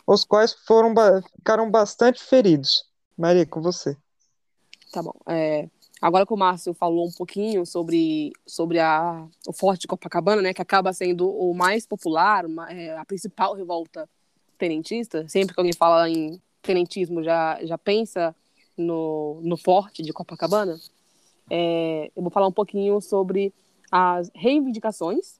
os 0.07 0.23
quais 0.23 0.53
foram 0.65 0.95
ficaram 1.35 1.69
bastante 1.69 2.23
feridos. 2.23 2.85
Maria, 3.15 3.45
com 3.45 3.61
você. 3.61 3.95
Tá 4.91 5.03
bom. 5.03 5.13
É, 5.27 5.69
agora 6.01 6.25
que 6.25 6.33
o 6.33 6.37
Márcio 6.37 6.73
falou 6.73 7.07
um 7.07 7.11
pouquinho 7.11 7.65
sobre, 7.65 8.31
sobre 8.45 8.79
a, 8.79 9.27
o 9.47 9.53
Forte 9.53 9.81
de 9.81 9.87
Copacabana, 9.87 10.41
né, 10.41 10.53
que 10.53 10.61
acaba 10.61 10.93
sendo 10.93 11.29
o 11.29 11.53
mais 11.53 11.85
popular, 11.85 12.45
uma, 12.45 12.71
é, 12.71 12.97
a 12.97 13.05
principal 13.05 13.53
revolta 13.55 14.09
tenentista, 14.57 15.27
sempre 15.27 15.53
que 15.53 15.59
alguém 15.59 15.73
fala 15.73 16.09
em 16.09 16.41
tenentismo 16.61 17.23
já, 17.23 17.59
já 17.63 17.77
pensa 17.77 18.35
no, 18.77 19.39
no 19.41 19.57
Forte 19.57 20.03
de 20.03 20.13
Copacabana, 20.13 20.77
é, 21.49 22.11
eu 22.15 22.21
vou 22.21 22.31
falar 22.31 22.47
um 22.47 22.51
pouquinho 22.51 22.99
sobre 23.01 23.53
as 23.91 24.29
reivindicações 24.35 25.39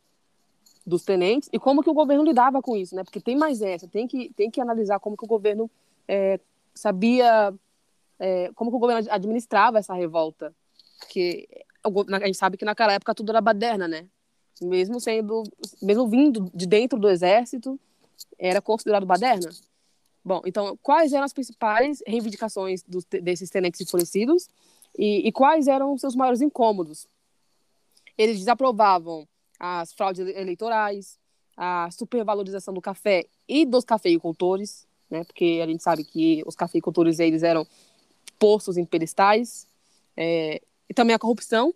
dos 0.85 1.03
tenentes 1.03 1.49
e 1.51 1.59
como 1.59 1.83
que 1.83 1.89
o 1.89 1.93
governo 1.93 2.23
lidava 2.23 2.61
com 2.61 2.77
isso, 2.77 2.95
né? 2.95 3.03
Porque 3.03 3.19
tem 3.19 3.35
mais 3.35 3.61
essa, 3.61 3.87
tem 3.87 4.07
que, 4.07 4.31
tem 4.33 4.49
que 4.49 4.61
analisar 4.61 4.99
como 4.99 5.17
que 5.17 5.25
o 5.25 5.27
governo 5.27 5.69
é, 6.07 6.39
sabia 6.73 7.53
é, 8.19 8.51
como 8.55 8.71
que 8.71 8.77
o 8.77 8.79
governo 8.79 9.07
administrava 9.11 9.79
essa 9.79 9.93
revolta. 9.93 10.53
Porque 10.99 11.47
a 11.83 12.25
gente 12.25 12.37
sabe 12.37 12.57
que 12.57 12.65
naquela 12.65 12.93
época 12.93 13.15
tudo 13.15 13.31
era 13.31 13.41
baderna, 13.41 13.87
né? 13.87 14.07
Mesmo 14.61 14.99
sendo, 14.99 15.43
mesmo 15.81 16.07
vindo 16.07 16.51
de 16.53 16.65
dentro 16.65 16.99
do 16.99 17.09
exército, 17.09 17.79
era 18.37 18.61
considerado 18.61 19.05
baderna. 19.05 19.49
Bom, 20.25 20.41
então, 20.45 20.77
quais 20.81 21.13
eram 21.13 21.23
as 21.23 21.31
principais 21.31 22.03
reivindicações 22.05 22.83
desses 23.21 23.49
tenentes 23.49 23.79
enfurecidos 23.79 24.49
e, 24.97 25.27
e 25.27 25.31
quais 25.31 25.67
eram 25.67 25.97
seus 25.97 26.15
maiores 26.15 26.41
incômodos? 26.41 27.07
Eles 28.17 28.39
desaprovavam 28.39 29.27
as 29.59 29.93
fraudes 29.93 30.27
eleitorais, 30.35 31.17
a 31.55 31.89
supervalorização 31.91 32.73
do 32.73 32.81
café 32.81 33.25
e 33.47 33.65
dos 33.65 33.85
cafeicultores, 33.85 34.87
né? 35.09 35.23
Porque 35.23 35.61
a 35.63 35.67
gente 35.67 35.81
sabe 35.81 36.03
que 36.03 36.43
os 36.45 36.55
cafeicultores 36.55 37.19
eles 37.19 37.41
eram 37.41 37.65
postos 38.39 38.77
em 38.77 38.87
é, 40.15 40.61
e 40.89 40.93
também 40.93 41.15
a 41.15 41.19
corrupção, 41.19 41.73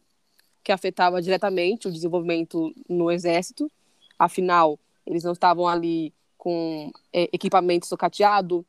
que 0.64 0.72
afetava 0.72 1.22
diretamente 1.22 1.88
o 1.88 1.92
desenvolvimento 1.92 2.74
no 2.88 3.12
exército. 3.12 3.72
Afinal, 4.18 4.80
eles 5.06 5.24
não 5.24 5.34
estavam 5.34 5.68
ali 5.68 6.14
com 6.38 6.92
é, 7.14 7.30
equipamento 7.34 7.86
socateado, 7.86 8.66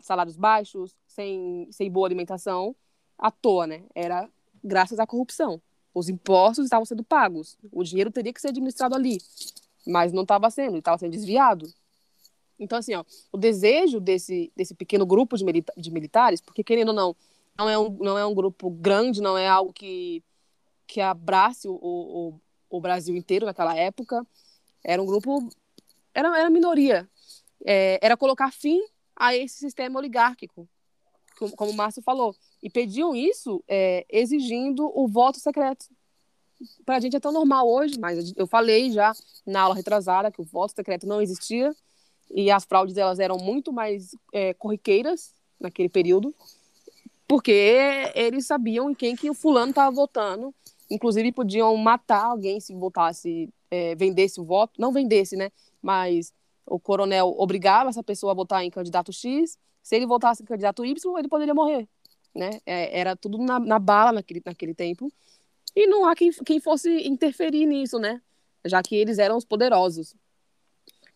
salários 0.00 0.36
baixos, 0.36 0.94
sem, 1.06 1.68
sem 1.70 1.90
boa 1.90 2.06
alimentação 2.06 2.74
à 3.18 3.30
toa, 3.30 3.66
né? 3.66 3.82
Era 3.94 4.28
graças 4.62 4.98
à 4.98 5.06
corrupção. 5.06 5.60
Os 5.94 6.08
impostos 6.08 6.64
estavam 6.64 6.84
sendo 6.84 7.04
pagos, 7.04 7.56
o 7.70 7.84
dinheiro 7.84 8.10
teria 8.10 8.32
que 8.32 8.40
ser 8.40 8.48
administrado 8.48 8.94
ali, 8.94 9.18
mas 9.86 10.12
não 10.12 10.22
estava 10.22 10.50
sendo, 10.50 10.78
estava 10.78 10.98
sendo 10.98 11.12
desviado. 11.12 11.66
Então, 12.62 12.78
assim, 12.78 12.94
ó, 12.94 13.04
o 13.32 13.36
desejo 13.36 13.98
desse, 13.98 14.52
desse 14.56 14.74
pequeno 14.74 15.04
grupo 15.04 15.36
de, 15.36 15.44
milita 15.44 15.72
de 15.76 15.90
militares, 15.90 16.40
porque 16.40 16.62
querendo 16.62 16.90
ou 16.90 16.94
não, 16.94 17.16
não 17.58 17.68
é, 17.68 17.78
um, 17.78 17.90
não 17.98 18.18
é 18.18 18.24
um 18.24 18.34
grupo 18.34 18.70
grande, 18.70 19.20
não 19.20 19.36
é 19.36 19.48
algo 19.48 19.72
que, 19.72 20.22
que 20.86 21.00
abrace 21.00 21.66
o, 21.68 21.74
o, 21.74 22.40
o 22.70 22.80
Brasil 22.80 23.16
inteiro 23.16 23.46
naquela 23.46 23.76
época, 23.76 24.24
era 24.84 25.02
um 25.02 25.06
grupo, 25.06 25.48
era, 26.14 26.38
era 26.38 26.48
minoria, 26.50 27.08
é, 27.64 27.98
era 28.00 28.16
colocar 28.16 28.52
fim 28.52 28.80
a 29.16 29.34
esse 29.34 29.58
sistema 29.58 29.98
oligárquico, 29.98 30.68
como, 31.38 31.56
como 31.56 31.70
o 31.72 31.74
Márcio 31.74 32.02
falou. 32.02 32.34
E 32.62 32.70
pediam 32.70 33.14
isso 33.14 33.62
é, 33.66 34.06
exigindo 34.08 34.88
o 34.96 35.08
voto 35.08 35.40
secreto. 35.40 35.86
Para 36.84 36.96
a 36.96 37.00
gente 37.00 37.16
é 37.16 37.20
tão 37.20 37.32
normal 37.32 37.68
hoje, 37.68 37.98
mas 37.98 38.32
eu 38.36 38.46
falei 38.46 38.92
já 38.92 39.12
na 39.44 39.62
aula 39.62 39.74
retrasada 39.74 40.30
que 40.30 40.40
o 40.40 40.44
voto 40.44 40.72
secreto 40.76 41.08
não 41.08 41.20
existia 41.20 41.74
e 42.32 42.50
as 42.50 42.64
fraudes 42.64 42.96
elas 42.96 43.18
eram 43.18 43.36
muito 43.36 43.72
mais 43.72 44.16
é, 44.32 44.54
corriqueiras 44.54 45.34
naquele 45.60 45.88
período, 45.88 46.34
porque 47.28 48.10
eles 48.14 48.46
sabiam 48.46 48.90
em 48.90 48.94
quem 48.94 49.14
que 49.14 49.30
o 49.30 49.34
fulano 49.34 49.70
estava 49.70 49.94
votando. 49.94 50.54
Inclusive 50.90 51.32
podiam 51.32 51.74
matar 51.76 52.24
alguém 52.24 52.60
se 52.60 52.74
votasse, 52.74 53.48
é, 53.70 53.94
vendesse 53.94 54.40
o 54.40 54.44
voto, 54.44 54.80
não 54.80 54.92
vendesse, 54.92 55.36
né? 55.36 55.50
Mas 55.80 56.32
o 56.66 56.78
coronel 56.78 57.34
obrigava 57.38 57.90
essa 57.90 58.02
pessoa 58.02 58.32
a 58.32 58.34
votar 58.34 58.64
em 58.64 58.70
candidato 58.70 59.12
X. 59.12 59.58
Se 59.82 59.96
ele 59.96 60.06
votasse 60.06 60.42
em 60.42 60.46
candidato 60.46 60.84
Y, 60.84 61.18
ele 61.18 61.28
poderia 61.28 61.54
morrer, 61.54 61.88
né? 62.34 62.60
É, 62.66 62.98
era 62.98 63.16
tudo 63.16 63.38
na, 63.38 63.58
na, 63.58 63.78
bala 63.78 64.12
naquele, 64.12 64.42
naquele 64.44 64.74
tempo. 64.74 65.10
E 65.74 65.86
não 65.86 66.06
há 66.06 66.14
quem, 66.14 66.30
quem 66.44 66.60
fosse 66.60 67.08
interferir 67.08 67.66
nisso, 67.66 67.98
né? 67.98 68.20
Já 68.64 68.82
que 68.82 68.94
eles 68.94 69.18
eram 69.18 69.36
os 69.36 69.44
poderosos. 69.44 70.14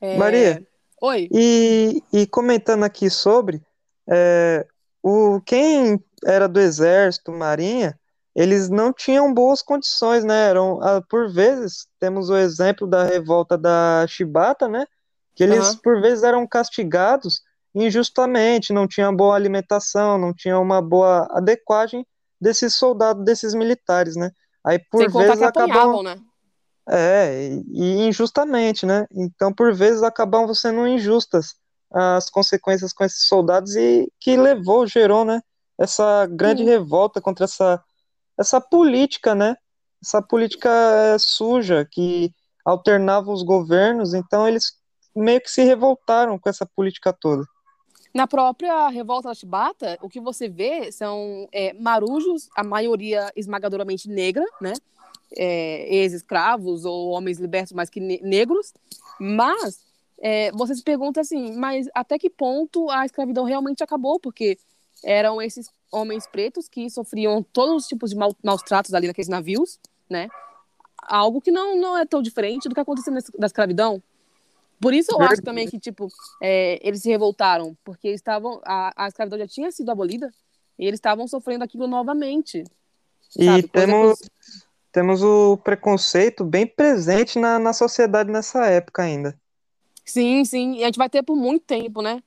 É... 0.01 0.17
Maria. 0.17 0.67
Oi. 1.01 1.29
E, 1.33 2.03
e 2.13 2.27
comentando 2.27 2.85
aqui 2.85 3.11
sobre 3.11 3.63
é, 4.09 4.67
o 5.03 5.41
quem 5.41 6.03
era 6.25 6.49
do 6.49 6.59
exército, 6.59 7.33
marinha, 7.33 7.99
eles 8.35 8.69
não 8.69 8.93
tinham 8.93 9.33
boas 9.33 9.63
condições, 9.63 10.25
né? 10.25 10.49
Eram, 10.49 10.79
ah, 10.83 11.03
por 11.09 11.33
vezes, 11.33 11.87
temos 11.99 12.29
o 12.29 12.37
exemplo 12.37 12.87
da 12.87 13.05
revolta 13.05 13.57
da 13.57 14.05
Chibata, 14.09 14.69
né? 14.69 14.87
Que 15.35 15.43
eles, 15.45 15.71
uhum. 15.71 15.77
por 15.79 16.01
vezes, 16.01 16.23
eram 16.23 16.47
castigados 16.47 17.41
injustamente, 17.75 18.73
não 18.73 18.87
tinham 18.87 19.15
boa 19.15 19.35
alimentação, 19.35 20.19
não 20.19 20.35
tinham 20.35 20.63
uma 20.63 20.81
boa 20.81 21.27
adequagem 21.31 22.07
desses 22.41 22.75
soldados, 22.75 23.25
desses 23.25 23.55
militares, 23.55 24.17
né? 24.17 24.31
Aí, 24.65 24.79
por 24.91 25.01
Sem 25.01 25.11
vezes, 25.11 25.43
acabam... 25.43 26.03
né? 26.03 26.19
É, 26.89 27.61
e, 27.73 28.07
injustamente, 28.07 28.87
né? 28.87 29.07
Então, 29.11 29.53
por 29.53 29.75
vezes, 29.75 30.03
acabam 30.03 30.53
sendo 30.55 30.87
injustas 30.87 31.55
as 31.93 32.31
consequências 32.31 32.93
com 32.93 33.05
esses 33.05 33.27
soldados 33.27 33.75
e 33.77 34.11
que 34.21 34.37
levou, 34.37 34.87
gerou, 34.87 35.25
né? 35.25 35.41
Essa 35.79 36.27
grande 36.27 36.63
Sim. 36.63 36.71
revolta 36.71 37.21
contra 37.21 37.45
essa, 37.45 37.83
essa 38.39 38.61
política, 38.61 39.35
né? 39.35 39.57
Essa 40.03 40.23
política 40.23 40.71
é, 40.71 41.19
suja 41.19 41.87
que 41.91 42.33
alternava 42.65 43.31
os 43.31 43.43
governos, 43.43 44.15
então 44.15 44.47
eles 44.47 44.73
meio 45.15 45.41
que 45.41 45.51
se 45.51 45.63
revoltaram 45.63 46.39
com 46.39 46.49
essa 46.49 46.67
política 46.67 47.13
toda. 47.13 47.45
Na 48.13 48.27
própria 48.27 48.89
revolta 48.89 49.29
da 49.29 49.35
Chibata, 49.35 49.99
o 50.01 50.09
que 50.09 50.21
você 50.21 50.49
vê 50.49 50.91
são 50.91 51.47
é, 51.53 51.73
marujos, 51.75 52.49
a 52.57 52.65
maioria 52.65 53.31
esmagadoramente 53.37 54.09
negra, 54.09 54.45
né? 54.61 54.73
É, 55.37 55.93
ex-escravos 55.93 56.85
ou 56.85 57.11
homens 57.11 57.39
libertos 57.39 57.73
mais 57.73 57.91
que 57.91 57.99
ne 57.99 58.21
negros, 58.23 58.73
mas 59.19 59.85
é, 60.19 60.53
você 60.53 60.75
se 60.75 60.83
pergunta 60.83 61.21
assim, 61.21 61.57
mas 61.57 61.89
até 61.95 62.19
que 62.19 62.31
ponto 62.31 62.89
a 62.91 63.05
escravidão 63.05 63.45
realmente 63.45 63.83
acabou? 63.83 64.21
Porque 64.21 64.59
eram 65.05 65.43
esses 65.43 65.69
homens 65.93 66.27
pretos 66.27 66.69
que 66.69 66.89
sofriam 66.89 67.43
todos 67.43 67.83
os 67.83 67.89
tipos 67.89 68.11
de 68.11 68.17
mal, 68.17 68.35
maus 68.43 68.63
tratos 68.63 68.95
ali 68.95 69.07
naqueles 69.07 69.29
navios, 69.29 69.79
né? 70.09 70.29
Algo 71.03 71.41
que 71.41 71.51
não, 71.51 71.77
não 71.77 71.99
é 71.99 72.07
tão 72.07 72.23
diferente 72.23 72.69
do 72.69 72.75
que 72.75 72.81
aconteceu 72.81 73.13
na 73.39 73.47
escravidão. 73.47 74.03
Por 74.81 74.93
isso 74.93 75.13
eu 75.13 75.21
acho 75.23 75.41
também 75.43 75.69
que, 75.69 75.79
tipo, 75.79 76.09
é, 76.43 76.79
eles 76.87 77.01
se 77.03 77.09
revoltaram, 77.09 77.77
porque 77.85 78.09
estavam. 78.09 78.61
A, 78.65 79.05
a 79.05 79.09
escravidão 79.09 79.39
já 79.39 79.47
tinha 79.47 79.71
sido 79.71 79.91
abolida 79.91 80.33
e 80.79 80.87
eles 80.87 80.99
estavam 80.99 81.27
sofrendo 81.27 81.65
aquilo 81.65 81.87
novamente. 81.87 82.65
E 83.39 83.45
sabe? 83.45 83.69
temos. 83.69 84.19
Temos 84.97 85.23
o 85.23 85.59
preconceito 85.59 86.43
bem 86.43 86.67
presente 86.67 87.39
na, 87.39 87.59
na 87.59 87.75
sociedade 87.75 88.31
nessa 88.31 88.65
época 88.65 89.03
ainda. 89.03 89.39
Sim, 90.03 90.43
sim. 90.43 90.77
E 90.77 90.83
a 90.85 90.87
gente 90.87 90.97
vai 90.97 91.11
ter 91.11 91.23
por 91.23 91.37
muito 91.37 91.67
tempo, 91.67 92.01
né? 92.01 92.23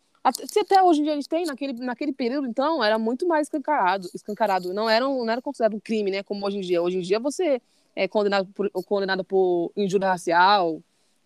Se 0.47 0.59
até 0.59 0.79
hoje 0.79 0.99
em 0.99 1.03
dia 1.05 1.13
a 1.13 1.15
gente 1.15 1.27
tem, 1.27 1.47
naquele, 1.47 1.73
naquele 1.73 2.13
período, 2.13 2.45
então, 2.45 2.83
era 2.83 2.99
muito 2.99 3.27
mais 3.27 3.47
escancarado. 3.47 4.07
escancarado. 4.13 4.71
Não, 4.71 4.87
era 4.87 5.07
um, 5.07 5.25
não 5.25 5.31
era 5.31 5.41
considerado 5.41 5.73
um 5.73 5.79
crime, 5.79 6.11
né? 6.11 6.21
Como 6.21 6.45
hoje 6.45 6.59
em 6.59 6.61
dia. 6.61 6.79
Hoje 6.79 6.99
em 6.99 7.01
dia 7.01 7.19
você 7.19 7.59
é 7.95 8.07
condenado 8.07 8.47
por, 8.53 8.69
condenado 8.85 9.23
por 9.23 9.71
injúria 9.75 10.09
racial, 10.09 10.79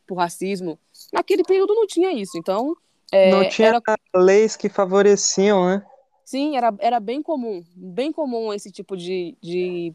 por 0.08 0.16
racismo. 0.16 0.80
Naquele 1.12 1.44
período 1.44 1.76
não 1.76 1.86
tinha 1.86 2.14
isso, 2.14 2.38
então... 2.38 2.74
É, 3.12 3.32
não 3.32 3.50
tinha 3.50 3.68
era... 3.68 3.82
leis 4.16 4.56
que 4.56 4.70
favoreciam, 4.70 5.66
né? 5.66 5.86
Sim, 6.24 6.56
era, 6.56 6.74
era 6.80 7.02
bem 7.02 7.22
comum, 7.22 7.66
bem 7.76 8.14
comum 8.14 8.54
esse 8.54 8.72
tipo 8.72 8.96
de, 8.96 9.36
de 9.42 9.94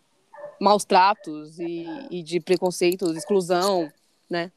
maus 0.61 0.85
tratos 0.85 1.59
e, 1.59 1.87
e 2.11 2.23
de 2.23 2.41
preconceitos, 2.41 3.17
exclusão, 3.17 3.91
né? 4.29 4.51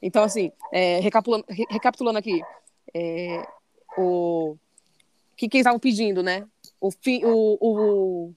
Então, 0.00 0.22
assim, 0.22 0.52
é, 0.72 1.00
recapitulando, 1.00 1.44
recapitulando 1.70 2.18
aqui, 2.18 2.40
é, 2.94 3.46
o 3.96 4.56
que, 5.36 5.48
que 5.48 5.56
eles 5.56 5.62
estavam 5.62 5.80
pedindo, 5.80 6.22
né? 6.22 6.46
O, 6.80 6.90
fi, 6.90 7.22
o, 7.24 7.58
o, 7.60 8.34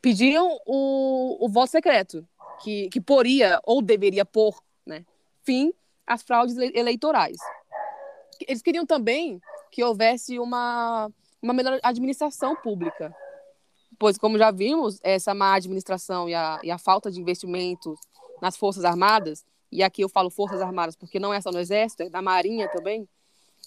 pediam 0.00 0.58
o, 0.66 1.44
o 1.44 1.48
voto 1.48 1.70
secreto, 1.70 2.26
que, 2.62 2.88
que 2.88 3.00
poria 3.00 3.60
ou 3.64 3.82
deveria 3.82 4.24
pôr 4.24 4.60
né, 4.84 5.04
fim 5.44 5.72
às 6.06 6.22
fraudes 6.22 6.56
eleitorais. 6.56 7.36
Eles 8.46 8.62
queriam 8.62 8.86
também 8.86 9.40
que 9.70 9.82
houvesse 9.82 10.38
uma, 10.38 11.10
uma 11.40 11.52
melhor 11.52 11.78
administração 11.82 12.54
pública, 12.56 13.14
pois, 13.98 14.18
como 14.18 14.38
já 14.38 14.50
vimos, 14.50 14.98
essa 15.02 15.34
má 15.34 15.54
administração 15.54 16.28
e 16.28 16.34
a, 16.34 16.60
e 16.62 16.70
a 16.70 16.78
falta 16.78 17.10
de 17.10 17.20
investimentos 17.20 17.98
nas 18.40 18.56
Forças 18.56 18.84
Armadas, 18.84 19.44
e 19.70 19.82
aqui 19.82 20.02
eu 20.02 20.08
falo 20.08 20.30
Forças 20.30 20.60
Armadas 20.60 20.96
porque 20.96 21.18
não 21.18 21.32
é 21.32 21.40
só 21.40 21.50
no 21.50 21.58
Exército, 21.58 22.04
é 22.04 22.10
na 22.10 22.22
Marinha 22.22 22.68
também, 22.68 23.08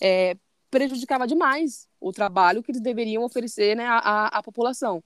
é, 0.02 0.36
prejudicava 0.70 1.28
demais 1.28 1.88
o 2.00 2.12
trabalho 2.12 2.64
que 2.64 2.72
eles 2.72 2.82
deveriam 2.82 3.24
oferecer 3.24 3.76
né, 3.76 3.86
à, 3.88 4.28
à 4.28 4.44
população. 4.44 5.04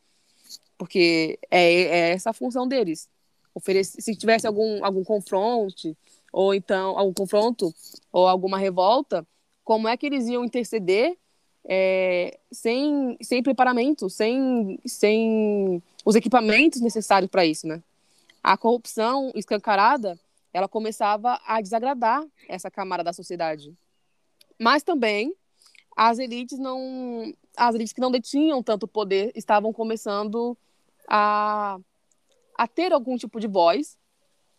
Porque 0.77 1.39
é, 1.49 1.73
é 1.73 2.09
essa 2.11 2.31
a 2.31 2.33
função 2.33 2.67
deles. 2.67 3.07
Oferecer, 3.55 4.01
se 4.01 4.15
tivesse 4.15 4.45
algum, 4.45 4.83
algum 4.83 5.03
confronto, 5.03 5.95
ou 6.31 6.53
então 6.53 6.97
algum 6.97 7.13
confronto, 7.13 7.73
ou 8.11 8.27
alguma 8.27 8.57
revolta, 8.57 9.25
como 9.63 9.87
é 9.87 9.95
que 9.95 10.05
eles 10.05 10.27
iam 10.27 10.43
interceder 10.43 11.17
é, 11.65 12.37
sem, 12.51 13.17
sem 13.21 13.41
preparamento, 13.41 14.09
sem, 14.09 14.79
sem 14.85 15.81
os 16.05 16.15
equipamentos 16.15 16.81
necessários 16.81 17.29
para 17.29 17.45
isso, 17.45 17.67
né? 17.67 17.81
A 18.43 18.57
corrupção 18.57 19.31
escancarada, 19.35 20.19
ela 20.53 20.67
começava 20.67 21.39
a 21.45 21.61
desagradar 21.61 22.23
essa 22.47 22.69
camada 22.69 23.03
da 23.03 23.13
sociedade. 23.13 23.73
Mas 24.59 24.83
também 24.83 25.33
as 25.95 26.19
elites 26.19 26.59
não 26.59 27.33
as 27.55 27.75
elites 27.75 27.93
que 27.93 28.01
não 28.01 28.11
detinham 28.11 28.63
tanto 28.63 28.87
poder 28.87 29.31
estavam 29.35 29.71
começando 29.71 30.57
a, 31.07 31.77
a 32.55 32.67
ter 32.67 32.91
algum 32.91 33.15
tipo 33.15 33.39
de 33.39 33.47
voz, 33.47 33.97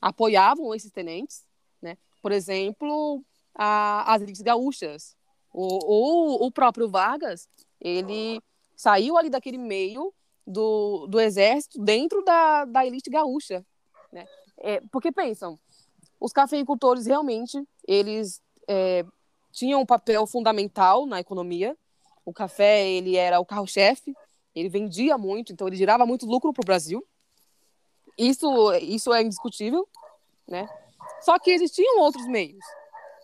apoiavam 0.00 0.74
esses 0.74 0.92
tenentes, 0.92 1.44
né? 1.82 1.98
Por 2.22 2.30
exemplo, 2.32 3.22
a, 3.54 4.14
as 4.14 4.22
elites 4.22 4.42
gaúchas. 4.42 5.16
O, 5.54 6.42
o, 6.42 6.46
o 6.46 6.50
próprio 6.50 6.88
Vargas, 6.88 7.48
ele 7.80 8.42
saiu 8.76 9.16
ali 9.16 9.30
daquele 9.30 9.56
meio 9.56 10.12
do, 10.44 11.06
do 11.06 11.20
exército 11.20 11.80
dentro 11.80 12.24
da, 12.24 12.64
da 12.64 12.84
elite 12.84 13.08
gaúcha, 13.08 13.64
né? 14.12 14.26
É, 14.58 14.80
porque 14.90 15.12
pensam, 15.12 15.58
os 16.20 16.32
cafeicultores 16.32 17.06
realmente, 17.06 17.62
eles 17.86 18.42
é, 18.66 19.04
tinham 19.52 19.80
um 19.80 19.86
papel 19.86 20.26
fundamental 20.26 21.06
na 21.06 21.20
economia. 21.20 21.76
O 22.24 22.32
café, 22.32 22.88
ele 22.88 23.16
era 23.16 23.38
o 23.38 23.46
carro-chefe, 23.46 24.12
ele 24.54 24.68
vendia 24.68 25.16
muito, 25.16 25.52
então 25.52 25.68
ele 25.68 25.76
gerava 25.76 26.04
muito 26.04 26.26
lucro 26.26 26.52
para 26.52 26.62
o 26.62 26.66
Brasil. 26.66 27.06
Isso, 28.18 28.72
isso 28.74 29.12
é 29.12 29.22
indiscutível, 29.22 29.88
né? 30.48 30.68
Só 31.20 31.38
que 31.38 31.50
existiam 31.50 32.00
outros 32.00 32.26
meios. 32.26 32.64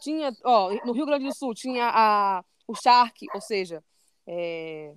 Tinha, 0.00 0.34
ó, 0.44 0.70
no 0.84 0.92
Rio 0.92 1.06
Grande 1.06 1.26
do 1.26 1.34
Sul 1.34 1.54
tinha 1.54 1.90
a, 1.92 2.44
o 2.66 2.74
charque, 2.74 3.26
ou 3.34 3.40
seja, 3.40 3.82
é, 4.26 4.94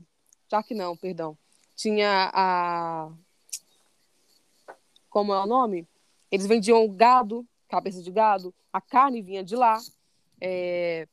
não, 0.76 0.96
perdão. 0.96 1.38
Tinha 1.76 2.30
a. 2.34 3.12
Como 5.10 5.34
é 5.34 5.40
o 5.40 5.48
nome? 5.48 5.88
Eles 6.32 6.46
vendiam 6.46 6.88
gado, 6.90 7.46
cabeça 7.68 8.02
de 8.02 8.12
gado, 8.12 8.54
a 8.72 8.80
carne 8.80 9.22
vinha 9.22 9.44
de 9.44 9.56
lá. 9.56 9.80
É... 10.40 11.08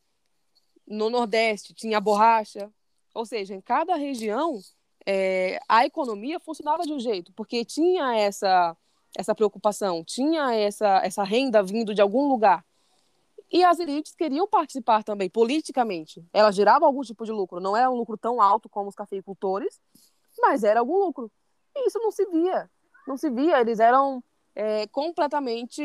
No 0.86 1.08
Nordeste 1.08 1.72
tinha 1.72 1.98
a 1.98 2.00
borracha. 2.00 2.70
Ou 3.14 3.24
seja, 3.24 3.54
em 3.54 3.60
cada 3.60 3.96
região 3.96 4.60
é... 5.06 5.58
a 5.68 5.86
economia 5.86 6.38
funcionava 6.40 6.82
de 6.82 6.92
um 6.92 7.00
jeito, 7.00 7.32
porque 7.32 7.64
tinha 7.64 8.16
essa, 8.16 8.76
essa 9.16 9.34
preocupação, 9.34 10.04
tinha 10.04 10.54
essa, 10.54 11.00
essa 11.04 11.24
renda 11.24 11.62
vindo 11.62 11.94
de 11.94 12.00
algum 12.00 12.28
lugar. 12.28 12.64
E 13.52 13.64
as 13.64 13.80
elites 13.80 14.14
queriam 14.14 14.46
participar 14.46 15.02
também, 15.02 15.28
politicamente. 15.28 16.24
Elas 16.32 16.54
geravam 16.54 16.86
algum 16.86 17.02
tipo 17.02 17.24
de 17.24 17.32
lucro. 17.32 17.60
Não 17.60 17.76
era 17.76 17.90
um 17.90 17.96
lucro 17.96 18.16
tão 18.16 18.40
alto 18.40 18.68
como 18.68 18.88
os 18.88 18.94
cafeicultores, 18.94 19.80
mas 20.38 20.62
era 20.62 20.78
algum 20.78 20.98
lucro. 20.98 21.30
E 21.74 21.86
isso 21.88 21.98
não 21.98 22.12
se 22.12 22.24
via. 22.26 22.70
Não 23.08 23.16
se 23.16 23.28
via. 23.28 23.60
Eles 23.60 23.80
eram 23.80 24.22
é, 24.54 24.86
completamente 24.86 25.82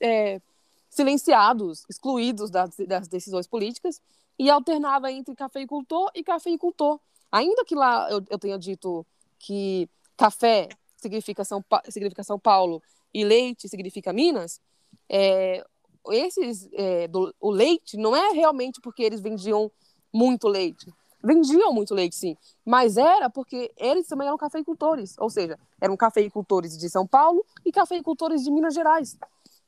é, 0.00 0.40
silenciados, 0.88 1.84
excluídos 1.88 2.50
das, 2.50 2.70
das, 2.88 3.06
decisões 3.06 3.46
políticas, 3.46 4.00
e 4.36 4.50
alternava 4.50 5.12
entre 5.12 5.36
cafeicultor 5.36 6.10
e 6.14 6.24
cafeicultor. 6.24 6.98
Ainda 7.30 7.64
que 7.64 7.76
lá 7.76 8.10
eu, 8.10 8.24
eu 8.28 8.38
tenha 8.38 8.58
dito 8.58 9.06
que 9.38 9.88
café 10.16 10.68
significa 10.96 11.44
São, 11.44 11.64
significa 11.88 12.24
São 12.24 12.38
Paulo 12.38 12.82
e 13.12 13.24
leite 13.24 13.68
significa 13.68 14.12
Minas, 14.12 14.60
é, 15.08 15.64
esses 16.10 16.68
é, 16.72 17.08
do, 17.08 17.34
o 17.40 17.50
leite 17.50 17.96
não 17.96 18.14
é 18.14 18.30
realmente 18.30 18.80
porque 18.80 19.02
eles 19.02 19.20
vendiam 19.20 19.70
muito 20.12 20.48
leite. 20.48 20.92
Vendiam 21.22 21.72
muito 21.72 21.94
leite, 21.94 22.14
sim, 22.14 22.36
mas 22.66 22.98
era 22.98 23.30
porque 23.30 23.72
eles 23.78 24.06
também 24.06 24.26
eram 24.26 24.36
cafeicultores, 24.36 25.16
ou 25.18 25.30
seja, 25.30 25.58
eram 25.80 25.96
cafeicultores 25.96 26.76
de 26.76 26.90
São 26.90 27.06
Paulo 27.06 27.42
e 27.64 27.72
cafeicultores 27.72 28.44
de 28.44 28.50
Minas 28.50 28.74
Gerais. 28.74 29.16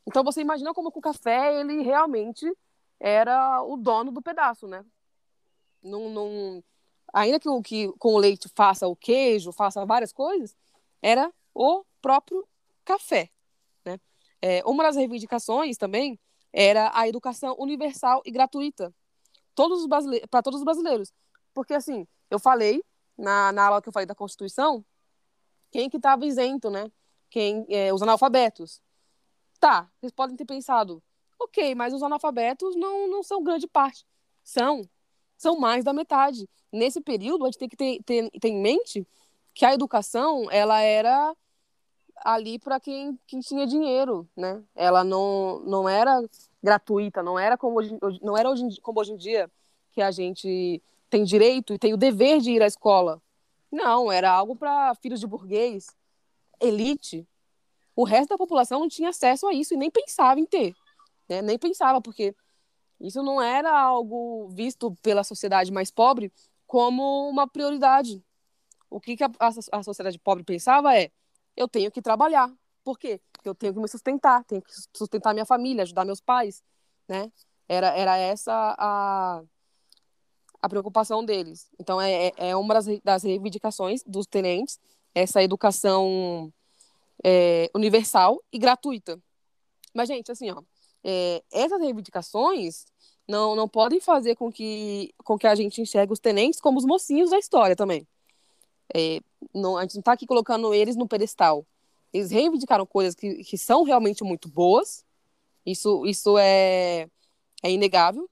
Então 0.07 0.22
você 0.22 0.42
imagina 0.42 0.75
como 0.75 0.92
o 0.94 1.01
café 1.01 1.59
ele 1.59 1.81
realmente 1.81 2.46
era 3.01 3.62
o 3.62 3.77
dono 3.79 4.12
do 4.12 4.20
pedaço, 4.20 4.68
né? 4.68 4.85
Não, 5.83 6.11
não... 6.11 6.64
Ainda 7.12 7.40
que, 7.40 7.49
o, 7.49 7.62
que 7.62 7.90
com 7.99 8.14
o 8.14 8.18
leite 8.18 8.51
faça 8.55 8.87
o 8.87 8.94
queijo, 8.94 9.51
faça 9.51 9.87
várias 9.87 10.12
coisas, 10.12 10.55
era 11.01 11.33
o 11.55 11.85
próprio 12.03 12.46
café. 12.85 13.31
Né? 13.85 13.99
É, 14.42 14.62
uma 14.66 14.83
das 14.83 14.96
reivindicações 14.96 15.79
também 15.79 16.18
era 16.57 16.90
a 16.95 17.07
educação 17.07 17.55
universal 17.59 18.23
e 18.25 18.31
gratuita 18.31 18.90
para 20.31 20.42
todos 20.42 20.61
os 20.61 20.64
brasileiros. 20.64 21.12
Porque, 21.53 21.75
assim, 21.75 22.09
eu 22.31 22.38
falei, 22.38 22.83
na, 23.16 23.53
na 23.53 23.66
aula 23.66 23.83
que 23.83 23.90
eu 23.90 23.92
falei 23.92 24.07
da 24.07 24.14
Constituição, 24.14 24.83
quem 25.71 25.90
que 25.90 25.99
estava 25.99 26.25
isento, 26.25 26.71
né? 26.71 26.90
Quem, 27.29 27.66
é, 27.69 27.92
os 27.92 28.01
analfabetos. 28.01 28.81
Tá, 29.61 29.87
vocês 30.01 30.12
podem 30.12 30.35
ter 30.35 30.47
pensado, 30.47 31.03
ok, 31.38 31.75
mas 31.75 31.92
os 31.92 32.03
analfabetos 32.03 32.75
não, 32.75 33.07
não 33.07 33.23
são 33.23 33.45
grande 33.45 33.66
parte. 33.66 34.07
São. 34.42 34.88
São 35.37 35.59
mais 35.59 35.85
da 35.85 35.92
metade. 35.92 36.49
Nesse 36.73 37.03
período, 37.03 37.45
a 37.45 37.49
gente 37.49 37.59
tem 37.59 37.69
que 37.69 37.77
ter, 37.77 38.03
ter, 38.03 38.31
ter 38.31 38.49
em 38.49 38.62
mente 38.62 39.07
que 39.53 39.66
a 39.66 39.75
educação, 39.75 40.51
ela 40.51 40.81
era 40.81 41.37
ali 42.25 42.59
para 42.59 42.81
quem, 42.81 43.19
quem 43.27 43.40
tinha 43.40 43.66
dinheiro, 43.66 44.29
né? 44.35 44.62
Ela 44.75 45.05
não, 45.05 45.61
não 45.61 45.88
era 45.88 46.23
gratuita, 46.62 47.23
não 47.23 47.38
era 47.38 47.57
como 47.57 47.79
hoje, 47.79 47.99
não 48.23 48.37
era 48.37 48.51
hoje, 48.51 48.81
como 48.83 49.01
hoje 49.01 49.12
em 49.12 49.16
dia 49.16 49.51
que 49.92 50.03
a 50.03 50.11
gente 50.11 50.83
tem 51.09 51.25
direito 51.25 51.73
e 51.73 51.79
tem 51.79 51.95
o 51.95 51.97
dever 51.97 52.40
de 52.40 52.51
ir 52.51 52.62
à 52.62 52.66
escola. 52.66 53.23
Não, 53.71 54.11
era 54.11 54.31
algo 54.31 54.57
para 54.57 54.95
filhos 54.97 55.21
de 55.21 55.27
burguês, 55.27 55.87
elite. 56.61 57.27
O 57.95 58.05
resto 58.05 58.31
da 58.31 58.38
população 58.38 58.81
não 58.81 58.88
tinha 58.88 59.09
acesso 59.09 59.47
a 59.47 59.55
isso 59.55 59.75
e 59.75 59.77
nem 59.77 59.90
pensava 59.90 60.38
em 60.38 60.45
ter, 60.45 60.75
né? 61.29 61.40
Nem 61.40 61.59
pensava 61.59 62.01
porque 62.01 62.35
isso 63.01 63.23
não 63.23 63.40
era 63.40 63.79
algo 63.79 64.49
visto 64.49 64.95
pela 65.03 65.25
sociedade 65.25 65.73
mais 65.73 65.90
pobre 65.90 66.33
como 66.66 67.29
uma 67.29 67.47
prioridade. 67.47 68.23
O 68.90 69.01
que, 69.01 69.16
que 69.16 69.25
a, 69.25 69.31
a, 69.38 69.49
a 69.73 69.83
sociedade 69.83 70.19
pobre 70.19 70.45
pensava 70.45 70.97
é: 70.97 71.11
eu 71.57 71.69
tenho 71.69 71.90
que 71.90 72.03
trabalhar. 72.03 72.53
Por 72.85 72.99
quê? 72.99 73.21
Porque 73.47 73.49
eu 73.49 73.55
tenho 73.55 73.75
que 73.75 73.81
me 73.81 73.89
sustentar, 73.89 74.45
tenho 74.45 74.61
que 74.63 74.73
sustentar 74.93 75.33
minha 75.33 75.47
família, 75.47 75.85
ajudar 75.85 76.05
meus 76.05 76.21
pais, 76.21 76.63
né? 77.09 77.31
Era, 77.69 77.97
era 77.97 78.17
essa 78.17 78.75
a, 78.79 79.43
a 80.61 80.69
preocupação 80.69 81.25
deles. 81.25 81.69
Então, 81.79 82.01
é, 82.01 82.29
é, 82.29 82.33
é 82.51 82.57
uma 82.57 82.75
das, 82.75 82.87
das 83.05 83.23
reivindicações 83.23 84.03
dos 84.05 84.27
tenentes, 84.27 84.81
essa 85.15 85.43
educação 85.43 86.53
é, 87.25 87.71
universal 87.75 88.43
e 88.53 88.59
gratuita. 88.59 89.21
Mas, 89.95 90.09
gente, 90.09 90.31
assim, 90.33 90.51
ó, 90.51 90.63
é, 91.05 91.43
essas 91.53 91.81
reivindicações 91.81 92.87
não, 93.29 93.55
não 93.55 93.69
podem 93.69 94.01
fazer 94.01 94.35
com 94.35 94.51
que, 94.51 95.15
com 95.25 95.39
que 95.39 95.47
a 95.47 95.55
gente 95.55 95.81
enxergue 95.81 96.13
os 96.13 96.21
tenentes 96.21 96.61
como 96.61 96.79
os 96.79 96.85
mocinhos 96.85 97.31
da 97.31 97.39
história 97.39 97.77
também. 97.77 98.07
É, 98.95 99.21
não, 99.55 99.77
a 99.77 99.83
gente 99.83 99.95
não 99.95 100.01
está 100.01 100.13
aqui 100.13 100.27
colocando 100.27 100.75
eles 100.75 100.97
no 100.97 101.09
pedestal. 101.09 101.67
Eles 102.16 102.31
reivindicaram 102.31 102.87
coisas 102.87 103.14
que, 103.14 103.44
que 103.44 103.59
são 103.59 103.83
realmente 103.83 104.24
muito 104.24 104.48
boas, 104.48 105.05
isso, 105.64 106.07
isso 106.07 106.38
é, 106.38 107.09
é 107.62 107.70
inegável, 107.70 108.29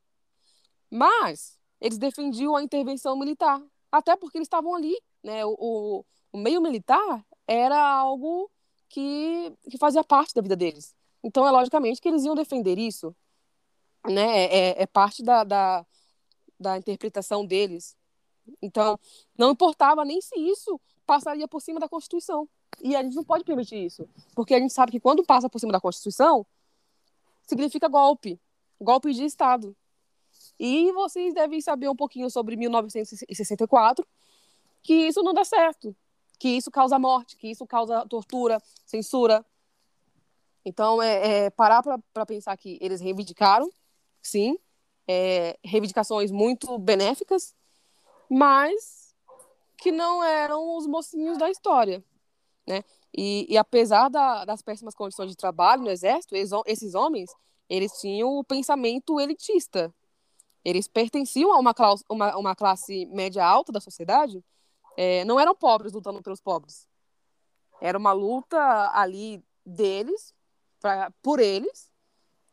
mas 0.90 1.58
eles 1.80 1.98
defendiam 1.98 2.56
a 2.56 2.62
intervenção 2.62 3.18
militar, 3.18 3.60
até 3.92 4.16
porque 4.16 4.38
eles 4.38 4.46
estavam 4.46 4.74
ali. 4.74 4.96
Né? 5.22 5.44
O, 5.44 5.56
o, 5.58 6.04
o 6.32 6.38
meio 6.38 6.62
militar 6.62 7.26
era 7.46 7.78
algo 7.78 8.50
que, 8.88 9.52
que 9.70 9.76
fazia 9.76 10.02
parte 10.02 10.32
da 10.34 10.40
vida 10.40 10.56
deles. 10.56 10.94
Então, 11.22 11.46
é 11.46 11.50
logicamente 11.50 12.00
que 12.00 12.08
eles 12.08 12.24
iam 12.24 12.34
defender 12.34 12.78
isso. 12.78 13.14
Né? 14.06 14.44
É, 14.46 14.82
é 14.82 14.86
parte 14.86 15.22
da, 15.22 15.44
da, 15.44 15.86
da 16.58 16.78
interpretação 16.78 17.44
deles. 17.44 17.96
Então, 18.62 18.98
não 19.36 19.50
importava 19.50 20.04
nem 20.04 20.20
se 20.20 20.38
isso 20.38 20.80
passaria 21.06 21.46
por 21.48 21.60
cima 21.60 21.80
da 21.80 21.88
Constituição. 21.88 22.48
E 22.82 22.96
a 22.96 23.02
gente 23.02 23.14
não 23.14 23.24
pode 23.24 23.44
permitir 23.44 23.84
isso. 23.84 24.08
Porque 24.34 24.54
a 24.54 24.58
gente 24.58 24.72
sabe 24.72 24.92
que 24.92 25.00
quando 25.00 25.24
passa 25.24 25.48
por 25.48 25.58
cima 25.58 25.72
da 25.72 25.80
Constituição, 25.80 26.46
significa 27.46 27.88
golpe 27.88 28.40
golpe 28.80 29.12
de 29.12 29.24
Estado. 29.24 29.76
E 30.58 30.92
vocês 30.92 31.34
devem 31.34 31.60
saber 31.60 31.88
um 31.88 31.96
pouquinho 31.96 32.30
sobre 32.30 32.56
1964, 32.56 34.06
que 34.82 34.94
isso 34.94 35.22
não 35.22 35.32
dá 35.32 35.44
certo, 35.44 35.96
que 36.38 36.48
isso 36.48 36.70
causa 36.70 36.98
morte, 36.98 37.36
que 37.36 37.48
isso 37.48 37.66
causa 37.66 38.06
tortura, 38.06 38.62
censura. 38.84 39.44
Então, 40.64 41.02
é, 41.02 41.46
é 41.46 41.50
parar 41.50 41.82
para 41.82 42.26
pensar 42.26 42.56
que 42.56 42.78
eles 42.80 43.00
reivindicaram, 43.00 43.70
sim, 44.22 44.58
é, 45.08 45.58
reivindicações 45.64 46.30
muito 46.30 46.78
benéficas, 46.78 47.54
mas 48.28 49.03
que 49.84 49.92
não 49.92 50.24
eram 50.24 50.78
os 50.78 50.86
mocinhos 50.86 51.36
da 51.36 51.50
história, 51.50 52.02
né? 52.66 52.82
E, 53.14 53.46
e 53.52 53.58
apesar 53.58 54.08
da, 54.08 54.42
das 54.46 54.62
péssimas 54.62 54.94
condições 54.94 55.28
de 55.28 55.36
trabalho 55.36 55.82
no 55.82 55.90
exército, 55.90 56.34
eles, 56.34 56.50
esses 56.64 56.94
homens, 56.94 57.30
eles 57.68 57.92
tinham 58.00 58.30
o 58.30 58.42
pensamento 58.42 59.20
elitista. 59.20 59.94
Eles 60.64 60.88
pertenciam 60.88 61.52
a 61.52 61.58
uma, 61.58 61.74
classe, 61.74 62.02
uma, 62.08 62.34
uma 62.34 62.56
classe 62.56 63.04
média 63.12 63.44
alta 63.44 63.70
da 63.72 63.78
sociedade, 63.78 64.42
é, 64.96 65.22
não 65.26 65.38
eram 65.38 65.54
pobres 65.54 65.92
lutando 65.92 66.22
pelos 66.22 66.40
pobres. 66.40 66.88
Era 67.78 67.98
uma 67.98 68.12
luta 68.12 68.90
ali 68.94 69.44
deles, 69.66 70.34
pra, 70.80 71.12
por 71.22 71.40
eles, 71.40 71.92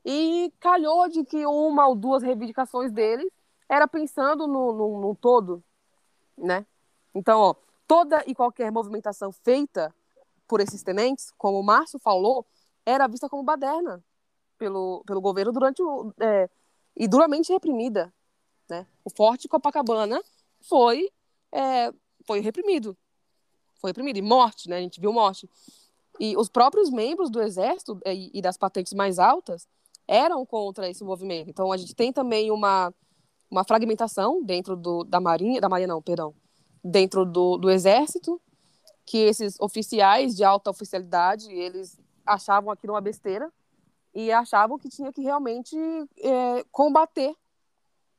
e 0.04 0.54
calhou 0.60 1.08
de 1.08 1.24
que 1.24 1.46
uma 1.46 1.88
ou 1.88 1.96
duas 1.96 2.24
reivindicações 2.24 2.92
deles 2.92 3.32
era 3.70 3.88
pensando 3.88 4.48
no, 4.48 4.74
no, 4.74 5.00
no 5.00 5.16
todo, 5.16 5.64
né? 6.38 6.66
Então, 7.14 7.40
ó, 7.40 7.56
toda 7.88 8.24
e 8.26 8.34
qualquer 8.34 8.72
movimentação 8.72 9.32
feita 9.32 9.94
por 10.48 10.60
esses 10.60 10.84
tenentes, 10.84 11.32
como 11.38 11.60
o 11.60 11.64
Márcio 11.64 12.00
falou, 12.00 12.46
era 12.86 13.08
vista 13.08 13.30
como 13.30 13.44
baderna 13.44 14.04
pelo, 14.58 15.04
pelo 15.06 15.22
governo 15.22 15.52
durante 15.52 15.82
o 15.82 16.14
é, 16.20 16.50
e 16.96 17.08
duramente 17.08 17.52
reprimida, 17.52 18.14
né? 18.70 18.86
O 19.04 19.10
Forte 19.10 19.48
Copacabana 19.48 20.22
foi 20.62 21.10
é, 21.52 21.92
foi 22.26 22.40
reprimido, 22.42 22.98
foi 23.76 23.90
reprimido 23.90 24.18
e 24.18 24.22
morte, 24.22 24.70
né? 24.70 24.78
A 24.78 24.82
gente 24.82 25.00
viu 25.00 25.12
morte 25.12 25.50
e 26.20 26.36
os 26.38 26.50
próprios 26.50 26.90
membros 26.90 27.30
do 27.30 27.42
exército 27.42 28.00
é, 28.06 28.14
e, 28.14 28.30
e 28.34 28.42
das 28.42 28.58
patentes 28.58 28.94
mais 28.94 29.20
altas 29.20 29.68
eram 30.08 30.46
contra 30.46 30.90
esse 30.90 31.04
movimento. 31.04 31.50
Então 31.50 31.72
a 31.72 31.78
gente 31.78 31.96
tem 31.96 32.12
também 32.14 32.52
uma 32.52 32.94
uma 33.50 33.66
fragmentação 33.66 34.42
dentro 34.42 34.78
do, 34.78 35.04
da 35.04 35.20
Marinha, 35.20 35.60
da 35.60 35.68
Marinha 35.68 35.88
não, 35.88 36.02
perdão, 36.02 36.34
dentro 36.84 37.26
do, 37.26 37.58
do 37.58 37.70
Exército, 37.70 38.42
que 39.06 39.18
esses 39.18 39.60
oficiais 39.60 40.36
de 40.36 40.44
alta 40.44 40.70
oficialidade, 40.70 41.52
eles 41.52 42.00
achavam 42.26 42.72
aquilo 42.72 42.94
uma 42.94 43.02
besteira 43.02 43.52
e 44.14 44.32
achavam 44.32 44.78
que 44.78 44.90
tinha 44.90 45.12
que 45.12 45.22
realmente 45.22 45.76
é, 46.20 46.64
combater, 46.72 47.36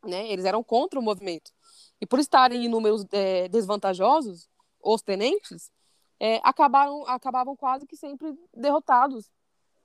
né? 0.05 0.29
Eles 0.29 0.45
eram 0.45 0.63
contra 0.63 0.99
o 0.99 1.03
movimento. 1.03 1.53
E 2.01 2.07
por 2.07 2.19
estarem 2.19 2.65
em 2.65 2.69
números 2.69 3.07
é, 3.13 3.49
desvantajosos, 3.49 4.49
os 4.83 5.03
tenentes 5.03 5.71
é, 6.19 6.41
acabaram, 6.43 7.07
acabavam 7.07 7.55
quase 7.57 7.87
que 7.87 7.97
sempre 7.97 8.37
derrotados. 8.55 9.31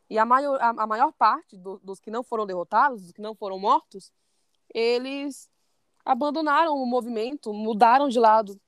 E 0.09 0.17
a 0.17 0.25
maior, 0.25 0.59
a, 0.61 0.69
a 0.69 0.87
maior 0.87 1.11
parte 1.13 1.57
do, 1.57 1.79
dos 1.83 1.99
que 1.99 2.09
não 2.09 2.23
foram 2.23 2.45
derrotados, 2.45 3.01
dos 3.01 3.11
que 3.11 3.21
não 3.21 3.35
foram 3.35 3.59
mortos, 3.59 4.11
eles 4.73 5.49
abandonaram 6.05 6.75
o 6.75 6.85
movimento, 6.85 7.53
mudaram 7.53 8.07
de 8.07 8.19
lado. 8.19 8.59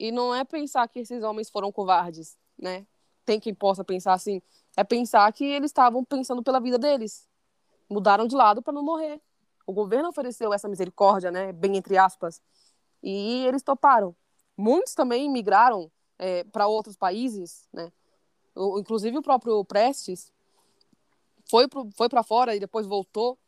E 0.00 0.10
não 0.10 0.34
é 0.34 0.44
pensar 0.44 0.88
que 0.88 1.00
esses 1.00 1.22
homens 1.22 1.50
foram 1.50 1.70
covardes, 1.70 2.34
né? 2.58 2.86
Tem 3.22 3.38
quem 3.38 3.54
possa 3.54 3.84
pensar 3.84 4.14
assim. 4.14 4.40
É 4.74 4.82
pensar 4.82 5.30
que 5.30 5.44
eles 5.44 5.68
estavam 5.68 6.02
pensando 6.02 6.42
pela 6.42 6.58
vida 6.58 6.78
deles. 6.78 7.28
Mudaram 7.86 8.26
de 8.26 8.34
lado 8.34 8.62
para 8.62 8.72
não 8.72 8.82
morrer. 8.82 9.20
O 9.66 9.74
governo 9.74 10.08
ofereceu 10.08 10.54
essa 10.54 10.66
misericórdia, 10.66 11.30
né? 11.30 11.52
Bem 11.52 11.76
entre 11.76 11.98
aspas. 11.98 12.40
E 13.02 13.44
eles 13.44 13.62
toparam. 13.62 14.16
Muitos 14.56 14.94
também 14.94 15.30
migraram 15.30 15.92
é, 16.18 16.44
para 16.44 16.66
outros 16.66 16.96
países, 16.96 17.68
né? 17.70 17.92
O, 18.54 18.78
inclusive 18.78 19.18
o 19.18 19.22
próprio 19.22 19.62
Prestes 19.66 20.32
foi 21.50 21.68
pro, 21.68 21.90
foi 21.94 22.08
para 22.08 22.22
fora 22.22 22.56
e 22.56 22.60
depois 22.60 22.86
voltou, 22.86 23.38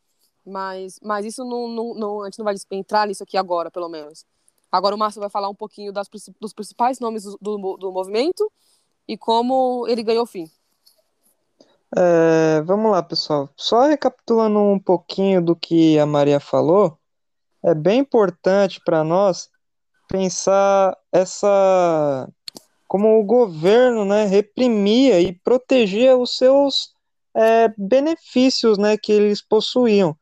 mas 0.45 0.99
mas 1.01 1.25
isso 1.25 1.43
não, 1.43 1.67
não, 1.67 1.93
não, 1.95 2.21
a 2.21 2.25
gente 2.25 2.37
não 2.37 2.45
vai 2.45 2.53
entrar 2.69 3.07
nisso 3.07 3.23
aqui 3.23 3.37
agora, 3.37 3.71
pelo 3.71 3.89
menos. 3.89 4.23
Agora 4.73 4.95
o 4.95 4.97
Márcio 4.97 5.21
vai 5.21 5.29
falar 5.29 5.49
um 5.49 5.53
pouquinho 5.53 5.93
das, 5.93 6.09
dos 6.41 6.51
principais 6.51 6.99
nomes 6.99 7.25
do, 7.39 7.77
do, 7.77 7.91
movimento 7.91 8.51
e 9.07 9.15
como 9.15 9.85
ele 9.87 10.01
ganhou 10.01 10.25
fim. 10.25 10.49
É, 11.95 12.59
vamos 12.63 12.91
lá, 12.91 13.03
pessoal. 13.03 13.47
Só 13.55 13.85
recapitulando 13.85 14.57
um 14.57 14.79
pouquinho 14.79 15.43
do 15.43 15.55
que 15.55 15.99
a 15.99 16.07
Maria 16.07 16.39
falou, 16.39 16.97
é 17.63 17.75
bem 17.75 17.99
importante 17.99 18.81
para 18.83 19.03
nós 19.03 19.47
pensar 20.07 20.97
essa 21.11 22.27
como 22.87 23.19
o 23.19 23.23
governo, 23.23 24.03
né, 24.05 24.25
reprimia 24.25 25.21
e 25.21 25.33
protegia 25.33 26.17
os 26.17 26.35
seus 26.35 26.95
é, 27.35 27.71
benefícios, 27.77 28.79
né, 28.79 28.97
que 28.97 29.11
eles 29.11 29.39
possuíam. 29.39 30.17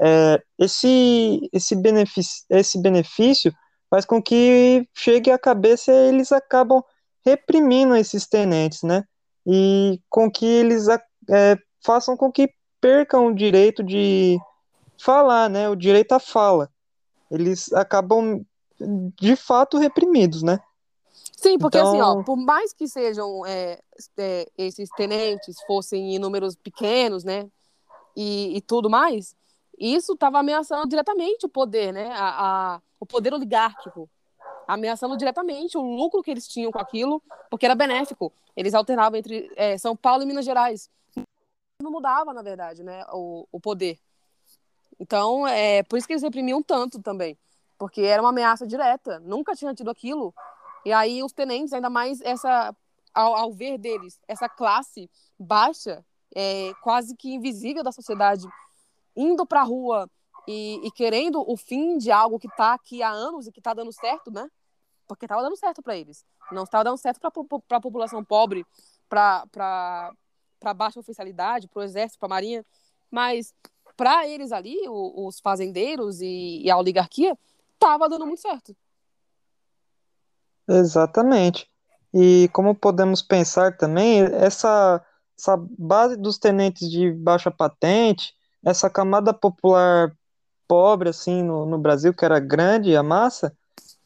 É, 0.00 0.40
esse 0.60 1.48
esse 1.52 1.74
benefício, 1.74 2.44
esse 2.50 2.80
benefício 2.80 3.52
faz 3.90 4.04
com 4.04 4.22
que 4.22 4.88
chegue 4.94 5.30
à 5.30 5.38
cabeça 5.38 5.92
e 5.92 6.08
eles 6.08 6.32
acabam 6.32 6.82
reprimindo 7.24 7.94
esses 7.96 8.26
tenentes, 8.26 8.82
né? 8.82 9.04
E 9.46 10.00
com 10.08 10.30
que 10.30 10.46
eles 10.46 10.86
é, 10.88 11.56
façam 11.84 12.16
com 12.16 12.30
que 12.30 12.50
percam 12.80 13.26
o 13.26 13.34
direito 13.34 13.82
de 13.82 14.38
falar, 14.98 15.48
né? 15.48 15.68
O 15.68 15.76
direito 15.76 16.12
à 16.12 16.20
fala. 16.20 16.70
Eles 17.30 17.72
acabam 17.72 18.44
de 19.18 19.36
fato 19.36 19.78
reprimidos, 19.78 20.42
né? 20.42 20.60
Sim, 21.36 21.58
porque 21.58 21.78
então... 21.78 21.88
assim, 21.88 22.00
ó, 22.00 22.12
então 22.12 22.24
por 22.24 22.36
mais 22.36 22.72
que 22.72 22.88
sejam 22.88 23.44
é, 23.46 23.80
é, 24.16 24.48
esses 24.56 24.88
tenentes 24.96 25.56
fossem 25.66 26.14
em 26.14 26.18
números 26.18 26.56
pequenos, 26.56 27.24
né? 27.24 27.48
E, 28.16 28.56
e 28.56 28.60
tudo 28.62 28.88
mais, 28.88 29.36
isso 29.78 30.14
estava 30.14 30.38
ameaçando 30.38 30.88
diretamente 30.88 31.44
o 31.44 31.48
poder, 31.48 31.92
né? 31.92 32.10
A, 32.12 32.74
a, 32.74 32.80
o 32.98 33.06
poder 33.06 33.32
oligárquico. 33.32 34.08
Ameaçando 34.66 35.16
diretamente 35.16 35.78
o 35.78 35.82
lucro 35.82 36.22
que 36.22 36.30
eles 36.30 36.48
tinham 36.48 36.72
com 36.72 36.78
aquilo, 36.80 37.22
porque 37.48 37.66
era 37.66 37.74
benéfico. 37.74 38.32
Eles 38.56 38.74
alternavam 38.74 39.18
entre 39.18 39.50
é, 39.54 39.78
São 39.78 39.96
Paulo 39.96 40.22
e 40.22 40.26
Minas 40.26 40.44
Gerais. 40.44 40.90
Não 41.80 41.90
mudava, 41.90 42.32
na 42.32 42.42
verdade, 42.42 42.82
né? 42.82 43.04
O, 43.12 43.46
o 43.52 43.60
poder. 43.60 43.98
Então, 44.98 45.46
é 45.46 45.82
por 45.82 45.98
isso 45.98 46.06
que 46.06 46.14
eles 46.14 46.22
reprimiam 46.22 46.62
tanto 46.62 47.00
também. 47.00 47.38
Porque 47.78 48.00
era 48.00 48.22
uma 48.22 48.30
ameaça 48.30 48.66
direta. 48.66 49.20
Nunca 49.20 49.54
tinha 49.54 49.74
tido 49.74 49.90
aquilo. 49.90 50.34
E 50.84 50.92
aí 50.92 51.22
os 51.22 51.32
tenentes, 51.32 51.72
ainda 51.72 51.90
mais 51.90 52.20
essa, 52.22 52.74
ao, 53.12 53.36
ao 53.36 53.52
ver 53.52 53.78
deles, 53.78 54.20
essa 54.26 54.48
classe 54.48 55.10
baixa, 55.38 56.04
é, 56.34 56.72
quase 56.82 57.14
que 57.16 57.34
invisível 57.34 57.82
da 57.82 57.92
sociedade, 57.92 58.46
indo 59.14 59.46
para 59.46 59.60
a 59.60 59.64
rua 59.64 60.08
e, 60.46 60.86
e, 60.86 60.90
querendo 60.92 61.42
o 61.46 61.56
fim 61.56 61.98
de 61.98 62.10
algo 62.10 62.38
que 62.38 62.46
está 62.46 62.74
aqui 62.74 63.02
há 63.02 63.10
anos 63.10 63.46
e 63.46 63.52
que 63.52 63.60
está 63.60 63.74
dando 63.74 63.92
certo, 63.92 64.30
né? 64.30 64.48
Porque 65.06 65.24
estava 65.24 65.42
dando 65.42 65.56
certo 65.56 65.82
para 65.82 65.96
eles. 65.96 66.24
Não 66.52 66.64
estava 66.64 66.84
dando 66.84 66.98
certo 66.98 67.20
para 67.20 67.76
a 67.76 67.80
população 67.80 68.24
pobre, 68.24 68.64
para 69.08 70.12
baixa 70.74 71.00
oficialidade, 71.00 71.68
para 71.68 71.80
o 71.80 71.82
exército, 71.82 72.18
para 72.18 72.26
a 72.28 72.30
marinha, 72.30 72.64
mas 73.10 73.52
para 73.96 74.28
eles 74.28 74.52
ali, 74.52 74.76
os 74.88 75.40
fazendeiros 75.40 76.20
e, 76.20 76.62
e 76.62 76.70
a 76.70 76.76
oligarquia, 76.76 77.36
estava 77.74 78.08
dando 78.08 78.26
muito 78.26 78.40
certo. 78.40 78.76
Exatamente. 80.68 81.68
E 82.12 82.48
como 82.52 82.74
podemos 82.74 83.22
pensar 83.22 83.76
também, 83.76 84.22
essa, 84.22 85.04
essa 85.38 85.56
base 85.78 86.16
dos 86.16 86.38
tenentes 86.38 86.90
de 86.90 87.12
baixa 87.12 87.50
patente, 87.50 88.34
essa 88.64 88.90
camada 88.90 89.32
popular 89.32 90.16
pobre 90.68 91.08
assim 91.08 91.42
no, 91.42 91.66
no 91.66 91.78
Brasil, 91.78 92.14
que 92.14 92.24
era 92.24 92.38
grande 92.38 92.96
a 92.96 93.02
massa, 93.02 93.56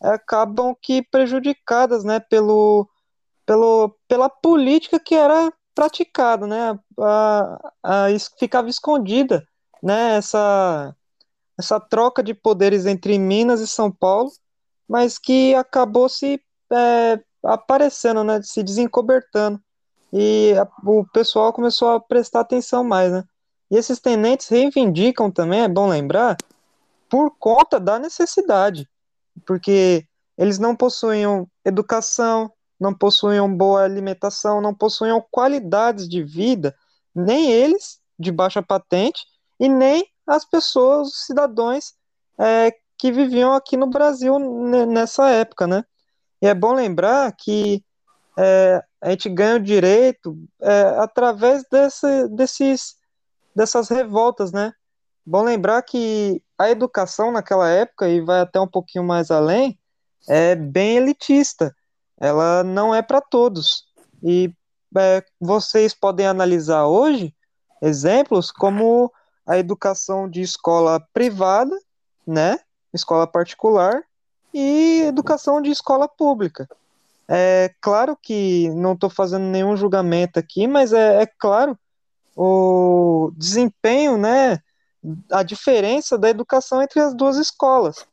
acabam 0.01 0.75
que 0.81 1.03
prejudicadas, 1.03 2.05
né, 2.05 2.20
pelo, 2.20 2.88
pelo, 3.44 3.96
pela 4.09 4.29
política 4.29 4.99
que 4.99 5.14
era 5.14 5.53
praticada, 5.75 6.46
né, 6.46 6.79
a, 6.99 7.73
a, 7.83 8.07
a, 8.07 8.18
ficava 8.38 8.68
escondida, 8.68 9.46
né, 9.83 10.16
essa, 10.16 10.94
essa 11.59 11.79
troca 11.81 12.23
de 12.23 12.35
poderes 12.35 12.87
entre 12.87 13.18
Minas 13.18 13.61
e 13.61 13.66
São 13.66 13.90
Paulo, 13.90 14.31
mas 14.88 15.18
que 15.18 15.55
acabou 15.55 16.09
se 16.09 16.40
é, 16.73 17.20
aparecendo, 17.44 18.25
né, 18.25 18.42
se 18.42 18.62
desencobertando. 18.62 19.61
E 20.12 20.55
a, 20.59 20.66
o 20.85 21.07
pessoal 21.12 21.53
começou 21.53 21.90
a 21.90 22.01
prestar 22.01 22.40
atenção 22.40 22.83
mais, 22.83 23.12
né? 23.12 23.25
E 23.70 23.76
esses 23.76 24.00
tenentes 24.00 24.48
reivindicam 24.48 25.30
também, 25.30 25.61
é 25.61 25.68
bom 25.68 25.88
lembrar, 25.88 26.37
por 27.09 27.30
conta 27.38 27.78
da 27.78 27.98
necessidade, 27.98 28.88
porque 29.46 30.06
eles 30.37 30.59
não 30.59 30.74
possuíam 30.74 31.48
educação, 31.64 32.52
não 32.78 32.94
possuíam 32.94 33.54
boa 33.54 33.85
alimentação, 33.85 34.61
não 34.61 34.74
possuíam 34.74 35.24
qualidades 35.30 36.09
de 36.09 36.22
vida, 36.22 36.74
nem 37.14 37.50
eles, 37.50 38.00
de 38.18 38.33
baixa 38.33 38.62
patente, 38.62 39.22
e 39.59 39.68
nem 39.68 40.06
as 40.26 40.44
pessoas, 40.44 41.09
os 41.09 41.26
cidadãos 41.26 41.92
é, 42.38 42.74
que 42.96 43.12
viviam 43.12 43.52
aqui 43.52 43.76
no 43.76 43.87
Brasil 43.87 44.38
nessa 44.87 45.28
época, 45.30 45.66
né? 45.66 45.85
E 46.40 46.46
é 46.46 46.54
bom 46.54 46.72
lembrar 46.72 47.30
que 47.33 47.85
é, 48.38 48.83
a 49.00 49.11
gente 49.11 49.28
ganha 49.28 49.56
o 49.56 49.61
direito 49.61 50.37
é, 50.61 50.83
através 50.98 51.64
desse, 51.70 52.28
desses, 52.28 52.96
dessas 53.54 53.88
revoltas, 53.88 54.52
né? 54.52 54.72
Bom 55.24 55.42
lembrar 55.42 55.82
que 55.82 56.42
a 56.58 56.70
educação 56.70 57.30
naquela 57.30 57.68
época, 57.68 58.08
e 58.08 58.20
vai 58.20 58.40
até 58.40 58.60
um 58.60 58.66
pouquinho 58.66 59.04
mais 59.04 59.30
além, 59.30 59.78
é 60.28 60.54
bem 60.54 60.96
elitista. 60.96 61.74
Ela 62.18 62.62
não 62.62 62.94
é 62.94 63.02
para 63.02 63.20
todos. 63.20 63.84
E 64.22 64.52
é, 64.96 65.24
vocês 65.40 65.94
podem 65.94 66.26
analisar 66.26 66.86
hoje 66.86 67.34
exemplos 67.80 68.50
como 68.50 69.12
a 69.46 69.58
educação 69.58 70.28
de 70.28 70.42
escola 70.42 71.00
privada, 71.12 71.76
né? 72.26 72.58
Escola 72.92 73.26
particular, 73.26 74.02
e 74.52 75.02
educação 75.02 75.62
de 75.62 75.70
escola 75.70 76.08
pública. 76.08 76.68
É 77.28 77.72
claro 77.80 78.18
que 78.20 78.68
não 78.70 78.94
estou 78.94 79.08
fazendo 79.08 79.44
nenhum 79.44 79.76
julgamento 79.76 80.38
aqui, 80.38 80.66
mas 80.66 80.92
é, 80.92 81.22
é, 81.22 81.26
claro 81.26 81.78
o 82.36 83.32
desempenho, 83.36 84.16
né, 84.16 84.60
a 85.30 85.42
diferença 85.42 86.18
da 86.18 86.28
educação 86.28 86.82
entre 86.82 87.00
as 87.00 87.14
duas 87.14 87.36
escolas. 87.36 88.04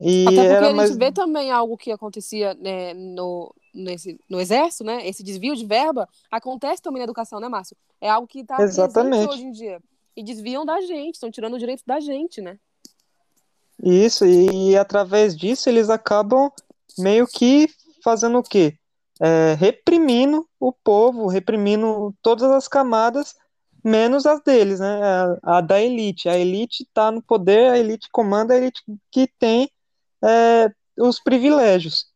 E 0.00 0.24
Até 0.26 0.34
porque 0.36 0.56
a 0.56 0.64
gente 0.64 0.76
mais... 0.76 0.96
vê 0.96 1.12
também 1.12 1.52
algo 1.52 1.76
que 1.76 1.92
acontecia 1.92 2.54
né, 2.54 2.92
no, 2.92 3.54
nesse, 3.72 4.18
no 4.28 4.40
exército, 4.40 4.82
né? 4.82 5.06
Esse 5.06 5.22
desvio 5.22 5.54
de 5.54 5.64
verba 5.64 6.08
acontece 6.28 6.82
também 6.82 6.98
na 6.98 7.04
educação, 7.04 7.38
né, 7.38 7.48
Márcio? 7.48 7.76
É 8.00 8.10
algo 8.10 8.26
que 8.26 8.40
está 8.40 8.56
presente 8.56 9.28
hoje 9.28 9.44
em 9.44 9.52
dia. 9.52 9.80
E 10.16 10.24
desviam 10.24 10.64
da 10.66 10.80
gente, 10.80 11.14
estão 11.14 11.30
tirando 11.30 11.54
o 11.54 11.58
direito 11.58 11.84
da 11.86 12.00
gente, 12.00 12.40
né? 12.40 12.58
Isso, 13.82 14.26
e, 14.26 14.70
e 14.70 14.76
através 14.76 15.36
disso 15.36 15.68
eles 15.68 15.88
acabam 15.88 16.50
meio 16.98 17.26
que 17.26 17.68
fazendo 18.02 18.38
o 18.38 18.42
quê? 18.42 18.76
É, 19.20 19.54
reprimindo 19.54 20.46
o 20.58 20.72
povo, 20.72 21.28
reprimindo 21.28 22.12
todas 22.20 22.50
as 22.50 22.66
camadas, 22.66 23.36
menos 23.84 24.26
as 24.26 24.40
deles, 24.42 24.80
né? 24.80 25.00
A, 25.42 25.58
a 25.58 25.60
da 25.60 25.80
elite. 25.80 26.28
A 26.28 26.36
elite 26.36 26.82
está 26.84 27.10
no 27.10 27.22
poder, 27.22 27.70
a 27.70 27.78
elite 27.78 28.08
comanda, 28.10 28.54
a 28.54 28.56
elite 28.56 28.82
que 29.10 29.28
tem 29.38 29.70
é, 30.24 30.70
os 30.98 31.20
privilégios. 31.20 32.06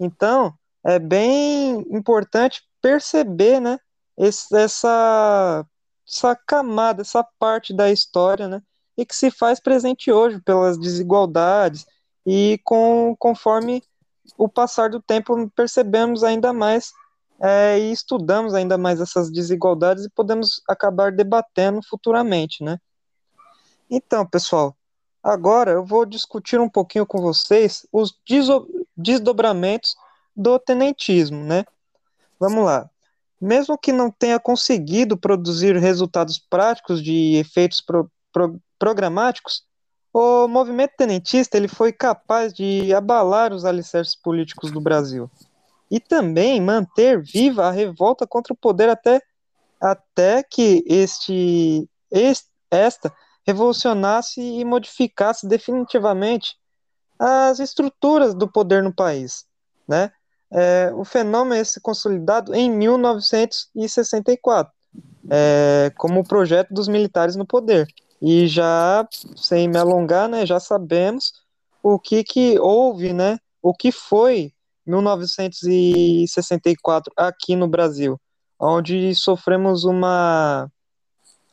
Então, 0.00 0.54
é 0.84 0.98
bem 0.98 1.80
importante 1.90 2.62
perceber, 2.80 3.60
né? 3.60 3.78
Esse, 4.16 4.54
essa, 4.56 5.66
essa 6.06 6.36
camada, 6.36 7.02
essa 7.02 7.24
parte 7.38 7.74
da 7.74 7.90
história, 7.90 8.48
né? 8.48 8.62
e 8.96 9.04
que 9.04 9.16
se 9.16 9.30
faz 9.30 9.60
presente 9.60 10.10
hoje 10.10 10.40
pelas 10.40 10.78
desigualdades 10.78 11.86
e 12.26 12.60
com, 12.64 13.16
conforme 13.18 13.82
o 14.36 14.48
passar 14.48 14.90
do 14.90 15.00
tempo 15.00 15.50
percebemos 15.56 16.22
ainda 16.22 16.52
mais 16.52 16.92
é, 17.42 17.76
e 17.76 17.90
estudamos 17.90 18.54
ainda 18.54 18.78
mais 18.78 19.00
essas 19.00 19.28
desigualdades 19.28 20.04
e 20.04 20.10
podemos 20.10 20.62
acabar 20.68 21.10
debatendo 21.10 21.80
futuramente, 21.82 22.62
né? 22.62 22.78
Então, 23.90 24.24
pessoal, 24.24 24.76
agora 25.20 25.72
eu 25.72 25.84
vou 25.84 26.06
discutir 26.06 26.60
um 26.60 26.68
pouquinho 26.68 27.04
com 27.04 27.20
vocês 27.20 27.84
os 27.92 28.16
desdobramentos 28.96 29.96
do 30.36 30.56
tenentismo, 30.56 31.44
né? 31.44 31.64
Vamos 32.38 32.64
lá. 32.64 32.88
Mesmo 33.40 33.76
que 33.76 33.90
não 33.90 34.08
tenha 34.08 34.38
conseguido 34.38 35.16
produzir 35.16 35.76
resultados 35.76 36.38
práticos 36.38 37.02
de 37.02 37.34
efeitos 37.34 37.80
pro, 37.80 38.08
pro, 38.32 38.60
programáticos, 38.78 39.64
o 40.12 40.46
movimento 40.46 40.92
tenentista 40.96 41.56
ele 41.56 41.66
foi 41.66 41.92
capaz 41.92 42.54
de 42.54 42.94
abalar 42.94 43.52
os 43.52 43.64
alicerces 43.64 44.14
políticos 44.14 44.70
do 44.70 44.80
Brasil 44.80 45.28
e 45.92 46.00
também 46.00 46.58
manter 46.58 47.22
viva 47.22 47.68
a 47.68 47.70
revolta 47.70 48.26
contra 48.26 48.54
o 48.54 48.56
poder 48.56 48.88
até, 48.88 49.20
até 49.78 50.42
que 50.42 50.82
este, 50.86 51.86
este 52.10 52.50
esta 52.70 53.14
revolucionasse 53.46 54.40
e 54.40 54.64
modificasse 54.64 55.46
definitivamente 55.46 56.56
as 57.18 57.60
estruturas 57.60 58.34
do 58.34 58.50
poder 58.50 58.82
no 58.82 58.94
país, 58.94 59.44
né? 59.86 60.10
É, 60.50 60.90
o 60.94 61.04
fenômeno 61.04 61.60
é 61.60 61.64
se 61.64 61.78
consolidado 61.80 62.54
em 62.54 62.70
1964, 62.70 64.72
é, 65.30 65.92
como 65.98 66.20
o 66.20 66.26
projeto 66.26 66.72
dos 66.72 66.88
militares 66.88 67.36
no 67.36 67.46
poder. 67.46 67.86
E 68.20 68.46
já, 68.46 69.06
sem 69.36 69.68
me 69.68 69.76
alongar, 69.76 70.26
né, 70.28 70.46
já 70.46 70.60
sabemos 70.60 71.32
o 71.82 71.98
que, 71.98 72.22
que 72.22 72.58
houve, 72.58 73.12
né, 73.12 73.38
o 73.62 73.74
que 73.74 73.90
foi 73.90 74.52
1964 74.86 77.12
aqui 77.16 77.56
no 77.56 77.68
Brasil, 77.68 78.20
onde 78.58 79.14
sofremos 79.14 79.84
uma 79.84 80.70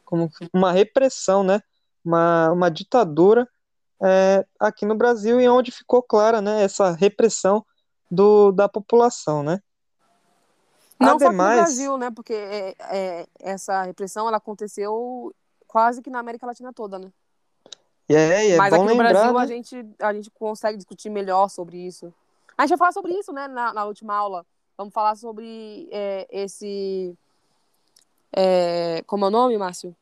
como 0.05 0.31
uma 0.51 0.71
repressão, 0.71 1.43
né, 1.43 1.61
uma, 2.03 2.51
uma 2.51 2.71
ditadura 2.71 3.47
é, 4.01 4.43
aqui 4.59 4.83
no 4.85 4.95
Brasil 4.95 5.39
e 5.39 5.47
onde 5.47 5.71
ficou 5.71 6.01
clara, 6.01 6.41
né, 6.41 6.63
essa 6.63 6.91
repressão 6.91 7.63
do, 8.09 8.51
da 8.51 8.67
população, 8.67 9.43
né. 9.43 9.61
Não 10.99 11.13
Ademais, 11.13 11.37
só 11.37 11.43
no 11.55 11.63
Brasil, 11.63 11.97
né, 11.97 12.11
porque 12.11 12.33
é, 12.33 12.75
é, 12.89 13.27
essa 13.39 13.83
repressão 13.83 14.27
ela 14.27 14.37
aconteceu 14.37 15.31
quase 15.67 16.01
que 16.01 16.09
na 16.09 16.19
América 16.19 16.47
Latina 16.47 16.73
toda, 16.73 16.97
né. 16.97 17.11
É, 18.09 18.49
é 18.49 18.57
Mas 18.57 18.73
aqui 18.73 18.81
no 18.81 18.89
lembrar, 18.89 19.09
Brasil 19.09 19.33
né? 19.33 19.39
a, 19.39 19.45
gente, 19.45 19.85
a 19.99 20.13
gente 20.13 20.31
consegue 20.31 20.77
discutir 20.77 21.11
melhor 21.11 21.47
sobre 21.47 21.77
isso. 21.77 22.11
A 22.59 22.63
gente 22.63 22.71
vai 22.71 22.77
falar 22.77 22.91
sobre 22.91 23.13
isso, 23.13 23.31
né, 23.31 23.47
na, 23.47 23.73
na 23.73 23.85
última 23.85 24.13
aula. 24.13 24.45
Vamos 24.77 24.93
falar 24.93 25.15
sobre 25.15 25.87
é, 25.93 26.27
esse. 26.29 27.17
É, 28.35 29.01
como 29.07 29.23
é 29.23 29.27
o 29.29 29.31
nome, 29.31 29.57
Márcio? 29.57 29.95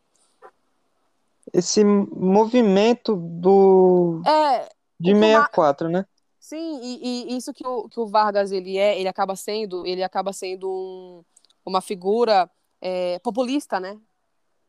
esse 1.53 1.81
movimento 1.83 3.15
do 3.15 4.21
É. 4.25 4.69
de 4.99 5.11
o 5.13 5.13
que 5.13 5.13
o 5.13 5.19
Ma- 5.21 5.27
64, 5.45 5.87
né? 5.87 6.05
Sim, 6.39 6.79
e, 6.81 7.31
e 7.33 7.37
isso 7.37 7.53
que 7.53 7.65
o, 7.65 7.87
que 7.87 7.99
o 7.99 8.07
Vargas 8.07 8.51
ele 8.51 8.77
é, 8.77 8.99
ele 8.99 9.07
acaba 9.07 9.35
sendo, 9.35 9.85
ele 9.85 10.03
acaba 10.03 10.33
sendo 10.33 10.67
um- 10.69 11.23
uma 11.65 11.79
figura 11.79 12.49
é, 12.81 13.19
populista, 13.19 13.79
né? 13.79 13.97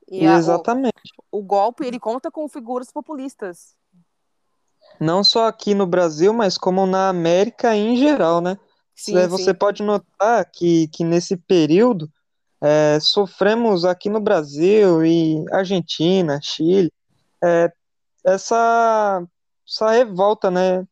E 0.06 0.24
a- 0.26 0.34
o, 0.34 0.38
Exatamente. 0.38 0.94
o 1.32 1.42
golpe 1.42 1.84
ele 1.86 1.98
conta 1.98 2.30
com 2.30 2.46
figuras 2.48 2.92
populistas. 2.92 3.74
Não 5.00 5.22
só 5.22 5.46
aqui 5.46 5.74
no 5.74 5.86
Brasil, 5.86 6.32
mas 6.32 6.58
como 6.58 6.86
na 6.86 7.08
América 7.08 7.74
em 7.74 7.96
geral, 7.96 8.40
né? 8.40 8.58
Sim, 8.94 9.16
É, 9.16 9.28
Você 9.28 9.44
sim. 9.44 9.54
pode 9.54 9.82
notar 9.82 10.44
que, 10.50 10.88
que 10.88 11.04
nesse 11.04 11.36
período 11.36 12.10
é, 12.60 12.98
sofremos 13.00 13.84
aqui 13.84 14.08
no 14.08 14.20
Brasil 14.20 15.04
e 15.04 15.44
Argentina, 15.52 16.40
Chile, 16.42 16.92
é, 17.42 17.72
essa, 18.24 19.22
essa 19.66 19.90
revolta, 19.90 20.50
né? 20.50 20.86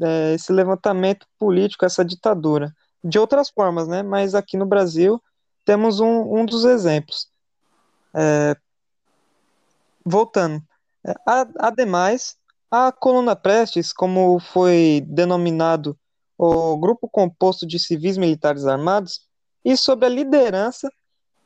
É, 0.00 0.34
esse 0.34 0.52
levantamento 0.52 1.26
político, 1.38 1.84
essa 1.84 2.04
ditadura. 2.04 2.74
De 3.04 3.18
outras 3.18 3.48
formas, 3.50 3.86
né? 3.86 4.02
Mas 4.02 4.34
aqui 4.34 4.56
no 4.56 4.66
Brasil 4.66 5.22
temos 5.64 6.00
um, 6.00 6.40
um 6.40 6.44
dos 6.44 6.64
exemplos. 6.64 7.28
É, 8.14 8.56
voltando. 10.04 10.62
Ademais, 11.58 12.36
a 12.74 12.90
Coluna 12.90 13.36
Prestes, 13.36 13.92
como 13.92 14.40
foi 14.40 15.04
denominado 15.06 15.94
o 16.38 16.74
grupo 16.78 17.06
composto 17.06 17.66
de 17.66 17.78
civis 17.78 18.16
militares 18.16 18.64
armados, 18.64 19.28
e 19.62 19.76
sob 19.76 20.06
a 20.06 20.08
liderança 20.08 20.90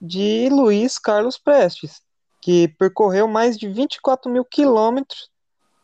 de 0.01 0.49
Luiz 0.49 1.01
Carlos 1.01 1.37
Prestes, 1.37 2.01
que 2.41 2.69
percorreu 2.79 3.27
mais 3.27 3.59
de 3.59 3.69
24 3.69 4.31
mil 4.31 4.45
quilômetros 4.45 5.29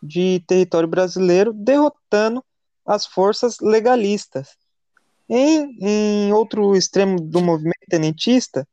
de 0.00 0.38
território 0.46 0.88
brasileiro, 0.88 1.52
derrotando 1.52 2.42
as 2.86 3.04
forças 3.04 3.56
legalistas. 3.60 4.50
Em, 5.28 5.76
em 5.80 6.32
outro 6.32 6.76
extremo 6.76 7.20
do 7.20 7.40
movimento 7.42 7.84
tenentista, 7.88 8.64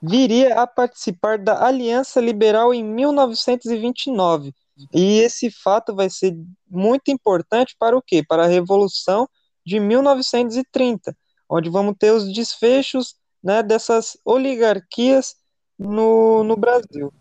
viria 0.00 0.62
a 0.62 0.66
participar 0.66 1.38
da 1.38 1.66
Aliança 1.66 2.20
Liberal 2.20 2.72
em 2.72 2.84
1929. 2.84 4.54
E 4.92 5.20
esse 5.20 5.50
fato 5.50 5.94
vai 5.94 6.10
ser 6.10 6.36
muito 6.68 7.10
importante 7.10 7.76
para 7.78 7.96
o 7.96 8.02
quê? 8.02 8.24
Para 8.26 8.44
a 8.44 8.48
Revolução 8.48 9.28
de 9.64 9.78
1930, 9.78 11.16
onde 11.48 11.70
vamos 11.70 11.94
ter 11.98 12.10
os 12.10 12.32
desfechos 12.32 13.14
né, 13.42 13.62
dessas 13.62 14.16
oligarquias 14.24 15.36
no, 15.78 16.42
no 16.44 16.56
Brasil. 16.56 17.12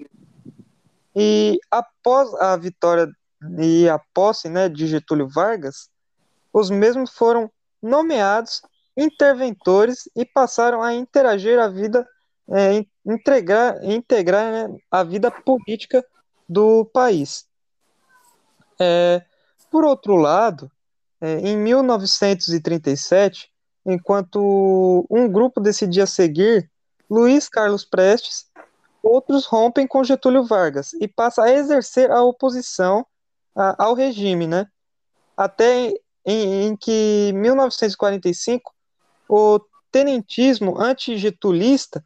E 1.15 1.59
após 1.69 2.33
a 2.35 2.55
vitória 2.57 3.07
e 3.59 3.87
a 3.87 3.99
posse 4.13 4.49
né, 4.49 4.67
de 4.67 4.87
Getúlio 4.87 5.27
Vargas, 5.29 5.89
os 6.51 6.69
mesmos 6.69 7.11
foram 7.11 7.51
nomeados 7.81 8.61
interventores 8.95 10.09
e 10.15 10.25
passaram 10.25 10.81
a 10.81 10.93
interagir 10.93 11.59
a 11.59 11.67
vida, 11.67 12.07
é, 12.49 12.73
in- 12.73 12.87
integrar, 13.05 13.83
integrar 13.83 14.51
né, 14.51 14.77
a 14.89 15.03
vida 15.03 15.29
política 15.29 16.03
do 16.47 16.85
país. 16.85 17.45
É, 18.79 19.23
por 19.71 19.85
outro 19.85 20.15
lado, 20.15 20.71
é, 21.21 21.39
em 21.39 21.57
1937, 21.57 23.49
enquanto 23.85 25.05
um 25.09 25.27
grupo 25.27 25.59
decidia 25.59 26.05
seguir 26.05 26.69
Luiz 27.09 27.49
Carlos 27.49 27.85
Prestes, 27.85 28.45
outros 29.01 29.45
rompem 29.45 29.85
com 29.85 30.03
Getúlio 30.03 30.43
Vargas 30.43 30.93
e 30.93 31.07
passam 31.07 31.43
a 31.43 31.51
exercer 31.51 32.09
a 32.11 32.21
oposição 32.23 33.05
a- 33.55 33.75
ao 33.85 33.93
regime, 33.93 34.47
né? 34.47 34.67
Até 35.35 35.93
em, 36.25 36.67
em 36.67 36.75
que 36.75 37.31
1945 37.33 38.73
o 39.27 39.59
tenentismo 39.91 40.79
antigetulista 40.79 42.03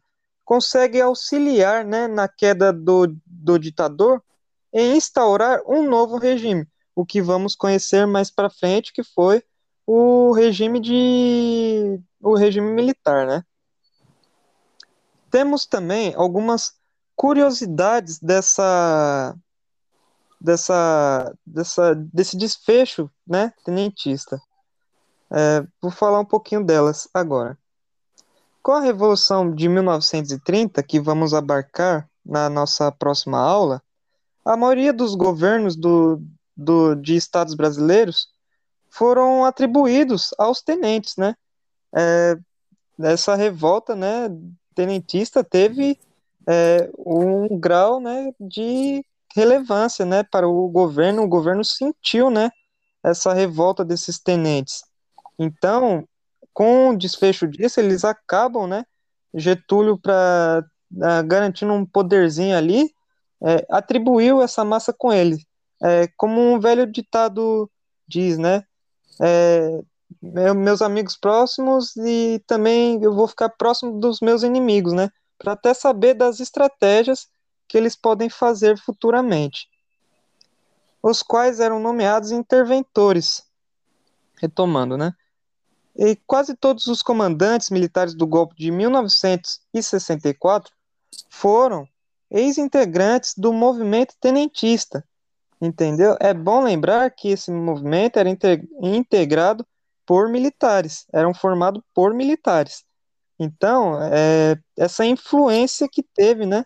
consegue 0.48 0.98
auxiliar 0.98 1.84
né, 1.84 2.08
na 2.08 2.26
queda 2.26 2.72
do, 2.72 3.14
do 3.26 3.58
ditador 3.58 4.24
em 4.72 4.96
instaurar 4.96 5.60
um 5.66 5.86
novo 5.86 6.16
regime, 6.16 6.66
o 6.96 7.04
que 7.04 7.20
vamos 7.20 7.54
conhecer 7.54 8.06
mais 8.06 8.30
para 8.30 8.48
frente, 8.48 8.90
que 8.90 9.04
foi 9.04 9.42
o 9.86 10.32
regime 10.32 10.80
de 10.80 12.00
o 12.22 12.34
regime 12.34 12.70
militar, 12.70 13.26
né? 13.26 13.44
Temos 15.30 15.66
também 15.66 16.14
algumas 16.14 16.72
curiosidades 17.14 18.18
dessa 18.18 19.36
dessa, 20.40 21.30
dessa 21.44 21.94
desse 21.94 22.38
desfecho, 22.38 23.10
né, 23.26 23.52
tenentista. 23.66 24.40
É, 25.30 25.62
vou 25.78 25.90
falar 25.90 26.20
um 26.20 26.24
pouquinho 26.24 26.64
delas 26.64 27.06
agora. 27.12 27.58
Com 28.68 28.74
a 28.74 28.80
Revolução 28.80 29.50
de 29.50 29.66
1930, 29.66 30.82
que 30.82 31.00
vamos 31.00 31.32
abarcar 31.32 32.06
na 32.22 32.50
nossa 32.50 32.92
próxima 32.92 33.38
aula, 33.38 33.82
a 34.44 34.58
maioria 34.58 34.92
dos 34.92 35.14
governos 35.14 35.74
do, 35.74 36.20
do, 36.54 36.94
de 36.94 37.16
estados 37.16 37.54
brasileiros 37.54 38.28
foram 38.90 39.46
atribuídos 39.46 40.34
aos 40.36 40.60
tenentes, 40.60 41.16
né? 41.16 41.34
É, 41.96 42.36
essa 43.00 43.34
revolta, 43.34 43.96
né, 43.96 44.28
tenentista 44.74 45.42
teve 45.42 45.98
é, 46.46 46.90
um 46.98 47.58
grau, 47.58 47.98
né, 48.00 48.34
de 48.38 49.02
relevância, 49.34 50.04
né, 50.04 50.22
para 50.22 50.46
o 50.46 50.68
governo. 50.68 51.22
O 51.22 51.28
governo 51.28 51.64
sentiu, 51.64 52.28
né, 52.28 52.50
essa 53.02 53.32
revolta 53.32 53.82
desses 53.82 54.18
tenentes. 54.18 54.84
Então, 55.38 56.06
com 56.58 56.90
o 56.90 56.98
desfecho 56.98 57.46
disso, 57.46 57.78
eles 57.78 58.04
acabam, 58.04 58.66
né, 58.66 58.84
Getúlio, 59.32 59.96
para 59.96 60.64
garantindo 61.24 61.72
um 61.72 61.86
poderzinho 61.86 62.56
ali, 62.56 62.92
é, 63.40 63.64
atribuiu 63.70 64.42
essa 64.42 64.64
massa 64.64 64.92
com 64.92 65.12
ele. 65.12 65.46
É, 65.80 66.08
como 66.16 66.40
um 66.40 66.58
velho 66.58 66.84
ditado 66.84 67.70
diz, 68.08 68.38
né, 68.38 68.64
é, 69.22 69.80
meus 70.20 70.82
amigos 70.82 71.16
próximos 71.16 71.94
e 71.94 72.42
também 72.44 73.00
eu 73.04 73.14
vou 73.14 73.28
ficar 73.28 73.50
próximo 73.50 74.00
dos 74.00 74.18
meus 74.20 74.42
inimigos, 74.42 74.92
né? 74.92 75.10
Para 75.38 75.52
até 75.52 75.72
saber 75.72 76.14
das 76.14 76.40
estratégias 76.40 77.28
que 77.68 77.78
eles 77.78 77.94
podem 77.94 78.28
fazer 78.28 78.76
futuramente. 78.78 79.68
Os 81.00 81.22
quais 81.22 81.60
eram 81.60 81.78
nomeados 81.78 82.32
interventores. 82.32 83.44
Retomando, 84.40 84.96
né? 84.96 85.12
E 85.98 86.16
quase 86.26 86.54
todos 86.54 86.86
os 86.86 87.02
comandantes 87.02 87.68
militares 87.70 88.14
do 88.14 88.26
golpe 88.26 88.54
de 88.56 88.70
1964 88.70 90.72
foram 91.28 91.86
ex-integrantes 92.30 93.34
do 93.36 93.52
movimento 93.52 94.14
tenentista. 94.20 95.04
Entendeu? 95.60 96.16
É 96.20 96.32
bom 96.32 96.62
lembrar 96.62 97.10
que 97.10 97.30
esse 97.30 97.50
movimento 97.50 98.16
era 98.16 98.28
integrado 98.80 99.66
por 100.06 100.30
militares, 100.30 101.04
eram 101.12 101.34
formados 101.34 101.82
por 101.92 102.14
militares. 102.14 102.84
Então, 103.36 104.00
é, 104.02 104.56
essa 104.76 105.04
influência 105.04 105.88
que 105.90 106.00
teve, 106.02 106.46
né, 106.46 106.64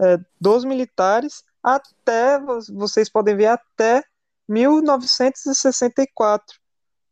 é, 0.00 0.18
dos 0.40 0.64
militares 0.64 1.44
até, 1.62 2.40
vocês 2.72 3.08
podem 3.08 3.36
ver, 3.36 3.46
até 3.46 4.02
1964. 4.48 6.58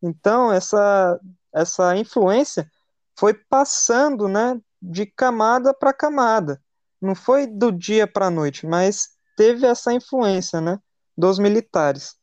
Então, 0.03 0.53
essa, 0.53 1.21
essa 1.53 1.97
influência 1.97 2.71
foi 3.19 3.35
passando, 3.35 4.29
né, 4.29 4.61
de 4.81 5.07
camada 5.07 5.75
para 5.75 5.93
camada. 5.93 6.61
Não 7.01 7.15
foi 7.15 7.47
do 7.47 7.71
dia 7.71 8.07
para 8.07 8.27
a 8.27 8.31
noite, 8.31 8.67
mas 8.67 9.11
teve 9.37 9.67
essa 9.67 9.93
influência, 9.93 10.61
né, 10.61 10.79
dos 11.17 11.39
militares. 11.39 12.17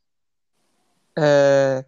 É, 1.18 1.86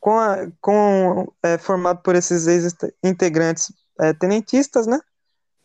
com, 0.00 0.18
a, 0.18 0.50
com 0.60 1.32
é, 1.42 1.58
formado 1.58 2.02
por 2.02 2.14
esses 2.14 2.46
ex-integrantes 2.46 3.72
é, 3.98 4.12
tenentistas, 4.12 4.86
né, 4.86 5.00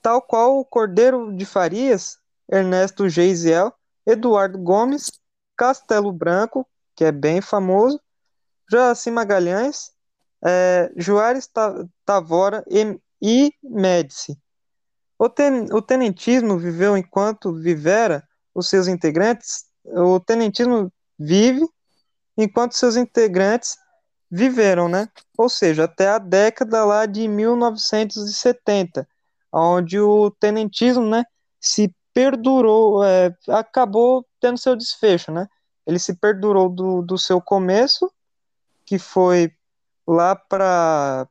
tal 0.02 0.22
qual 0.22 0.58
o 0.58 0.66
Cordeiro 0.66 1.36
de 1.36 1.46
Farias, 1.46 2.18
Ernesto 2.50 3.08
Geisiel, 3.08 3.74
Eduardo 4.06 4.58
Gomes, 4.58 5.12
Castelo 5.56 6.12
Branco, 6.12 6.68
que 6.96 7.06
é 7.06 7.12
bem 7.12 7.42
famoso, 7.42 8.00
Joacim 8.70 9.12
Magalhães, 9.12 9.92
é, 10.44 10.92
Juarez 10.96 11.50
Tavora 12.06 12.64
e, 12.70 13.00
e 13.22 13.54
Médici. 13.64 14.38
O, 15.18 15.30
ten, 15.30 15.66
o 15.72 15.82
tenentismo 15.82 16.58
viveu 16.58 16.98
enquanto 16.98 17.54
vivera 17.54 18.28
os 18.56 18.68
seus 18.68 18.88
integrantes, 18.88 19.66
o 19.86 20.20
tenentismo 20.20 20.92
vive 21.18 21.68
enquanto 22.38 22.76
seus 22.76 22.96
integrantes 22.96 23.78
viveram, 24.30 24.88
né? 24.90 25.08
Ou 25.38 25.50
seja, 25.50 25.84
até 25.84 26.08
a 26.08 26.18
década 26.18 26.84
lá 26.86 27.06
de 27.06 27.28
1970, 27.28 29.08
onde 29.52 30.00
o 30.00 30.32
tenentismo, 30.32 31.06
né, 31.06 31.26
se 31.60 31.94
perdurou, 32.14 33.04
é, 33.04 33.36
acabou 33.50 34.26
tendo 34.40 34.58
seu 34.58 34.76
desfecho, 34.76 35.32
né? 35.32 35.48
Ele 35.86 36.00
se 36.00 36.16
perdurou 36.16 36.70
do, 36.70 37.02
do 37.02 37.18
seu 37.18 37.42
começo, 37.42 38.12
que 38.86 38.98
foi 38.98 39.52
lá 40.12 40.36
para 40.36 41.26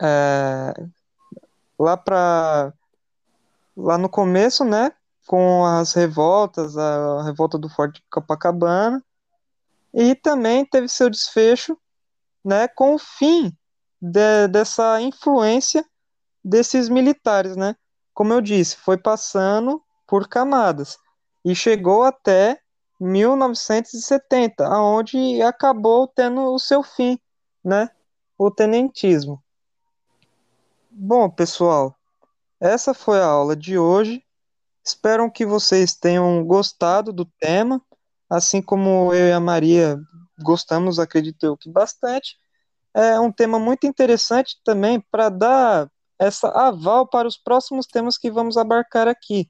é, 0.00 0.72
lá 1.78 1.96
para 1.96 2.72
lá 3.76 3.98
no 3.98 4.08
começo, 4.08 4.64
né, 4.64 4.92
com 5.26 5.64
as 5.64 5.92
revoltas, 5.92 6.76
a 6.76 7.22
revolta 7.24 7.58
do 7.58 7.68
Forte 7.68 8.02
Copacabana, 8.10 9.02
e 9.92 10.14
também 10.14 10.64
teve 10.64 10.88
seu 10.88 11.10
desfecho, 11.10 11.76
né, 12.44 12.68
com 12.68 12.94
o 12.94 12.98
fim 12.98 13.52
de, 14.00 14.46
dessa 14.48 15.00
influência 15.00 15.84
desses 16.44 16.88
militares, 16.88 17.56
né? 17.56 17.74
Como 18.14 18.32
eu 18.32 18.40
disse, 18.40 18.76
foi 18.76 18.96
passando 18.96 19.82
por 20.06 20.28
camadas 20.28 20.98
e 21.44 21.54
chegou 21.54 22.04
até 22.04 22.60
1970, 23.00 24.66
aonde 24.66 25.42
acabou 25.42 26.06
tendo 26.06 26.52
o 26.52 26.58
seu 26.58 26.82
fim, 26.82 27.18
né? 27.64 27.90
O 28.38 28.50
tenentismo. 28.50 29.42
Bom, 30.90 31.30
pessoal, 31.30 31.96
essa 32.58 32.92
foi 32.92 33.20
a 33.20 33.26
aula 33.26 33.54
de 33.54 33.78
hoje. 33.78 34.24
Espero 34.84 35.30
que 35.30 35.46
vocês 35.46 35.94
tenham 35.94 36.44
gostado 36.44 37.12
do 37.12 37.24
tema, 37.38 37.80
assim 38.28 38.60
como 38.60 39.12
eu 39.14 39.28
e 39.28 39.32
a 39.32 39.40
Maria 39.40 39.98
gostamos, 40.42 40.98
acredito 40.98 41.44
eu 41.44 41.56
que 41.56 41.70
bastante. 41.70 42.36
É 42.94 43.20
um 43.20 43.30
tema 43.30 43.58
muito 43.58 43.86
interessante 43.86 44.56
também 44.64 45.00
para 45.10 45.28
dar 45.28 45.90
essa 46.18 46.48
aval 46.48 47.06
para 47.06 47.28
os 47.28 47.36
próximos 47.36 47.86
temas 47.86 48.18
que 48.18 48.30
vamos 48.30 48.56
abarcar 48.56 49.06
aqui. 49.06 49.48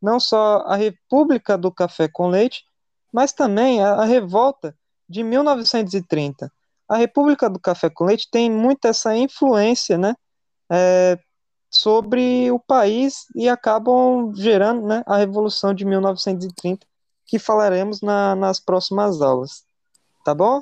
Não 0.00 0.20
só 0.20 0.58
a 0.66 0.76
República 0.76 1.56
do 1.56 1.72
Café 1.72 2.08
com 2.08 2.28
Leite, 2.28 2.64
mas 3.12 3.32
também 3.32 3.82
a, 3.82 3.94
a 3.94 4.04
revolta 4.04 4.76
de 5.08 5.22
1930. 5.22 6.52
A 6.92 6.98
República 6.98 7.48
do 7.48 7.58
Café 7.58 7.88
com 7.88 8.04
Leite 8.04 8.28
tem 8.30 8.50
muito 8.50 8.84
essa 8.84 9.16
influência, 9.16 9.96
né, 9.96 10.14
é, 10.70 11.18
sobre 11.70 12.52
o 12.52 12.58
país 12.58 13.24
e 13.34 13.48
acabam 13.48 14.30
gerando, 14.34 14.86
né, 14.86 15.02
a 15.06 15.16
Revolução 15.16 15.72
de 15.72 15.86
1930, 15.86 16.86
que 17.26 17.38
falaremos 17.38 18.02
na, 18.02 18.36
nas 18.36 18.60
próximas 18.60 19.22
aulas. 19.22 19.64
Tá 20.22 20.34
bom? 20.34 20.60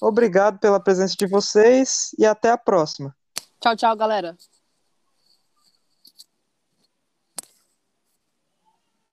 Obrigado 0.00 0.58
pela 0.58 0.80
presença 0.80 1.14
de 1.18 1.26
vocês 1.26 2.12
e 2.18 2.24
até 2.24 2.50
a 2.50 2.56
próxima. 2.56 3.14
Tchau, 3.60 3.76
tchau, 3.76 3.94
galera. 3.94 4.34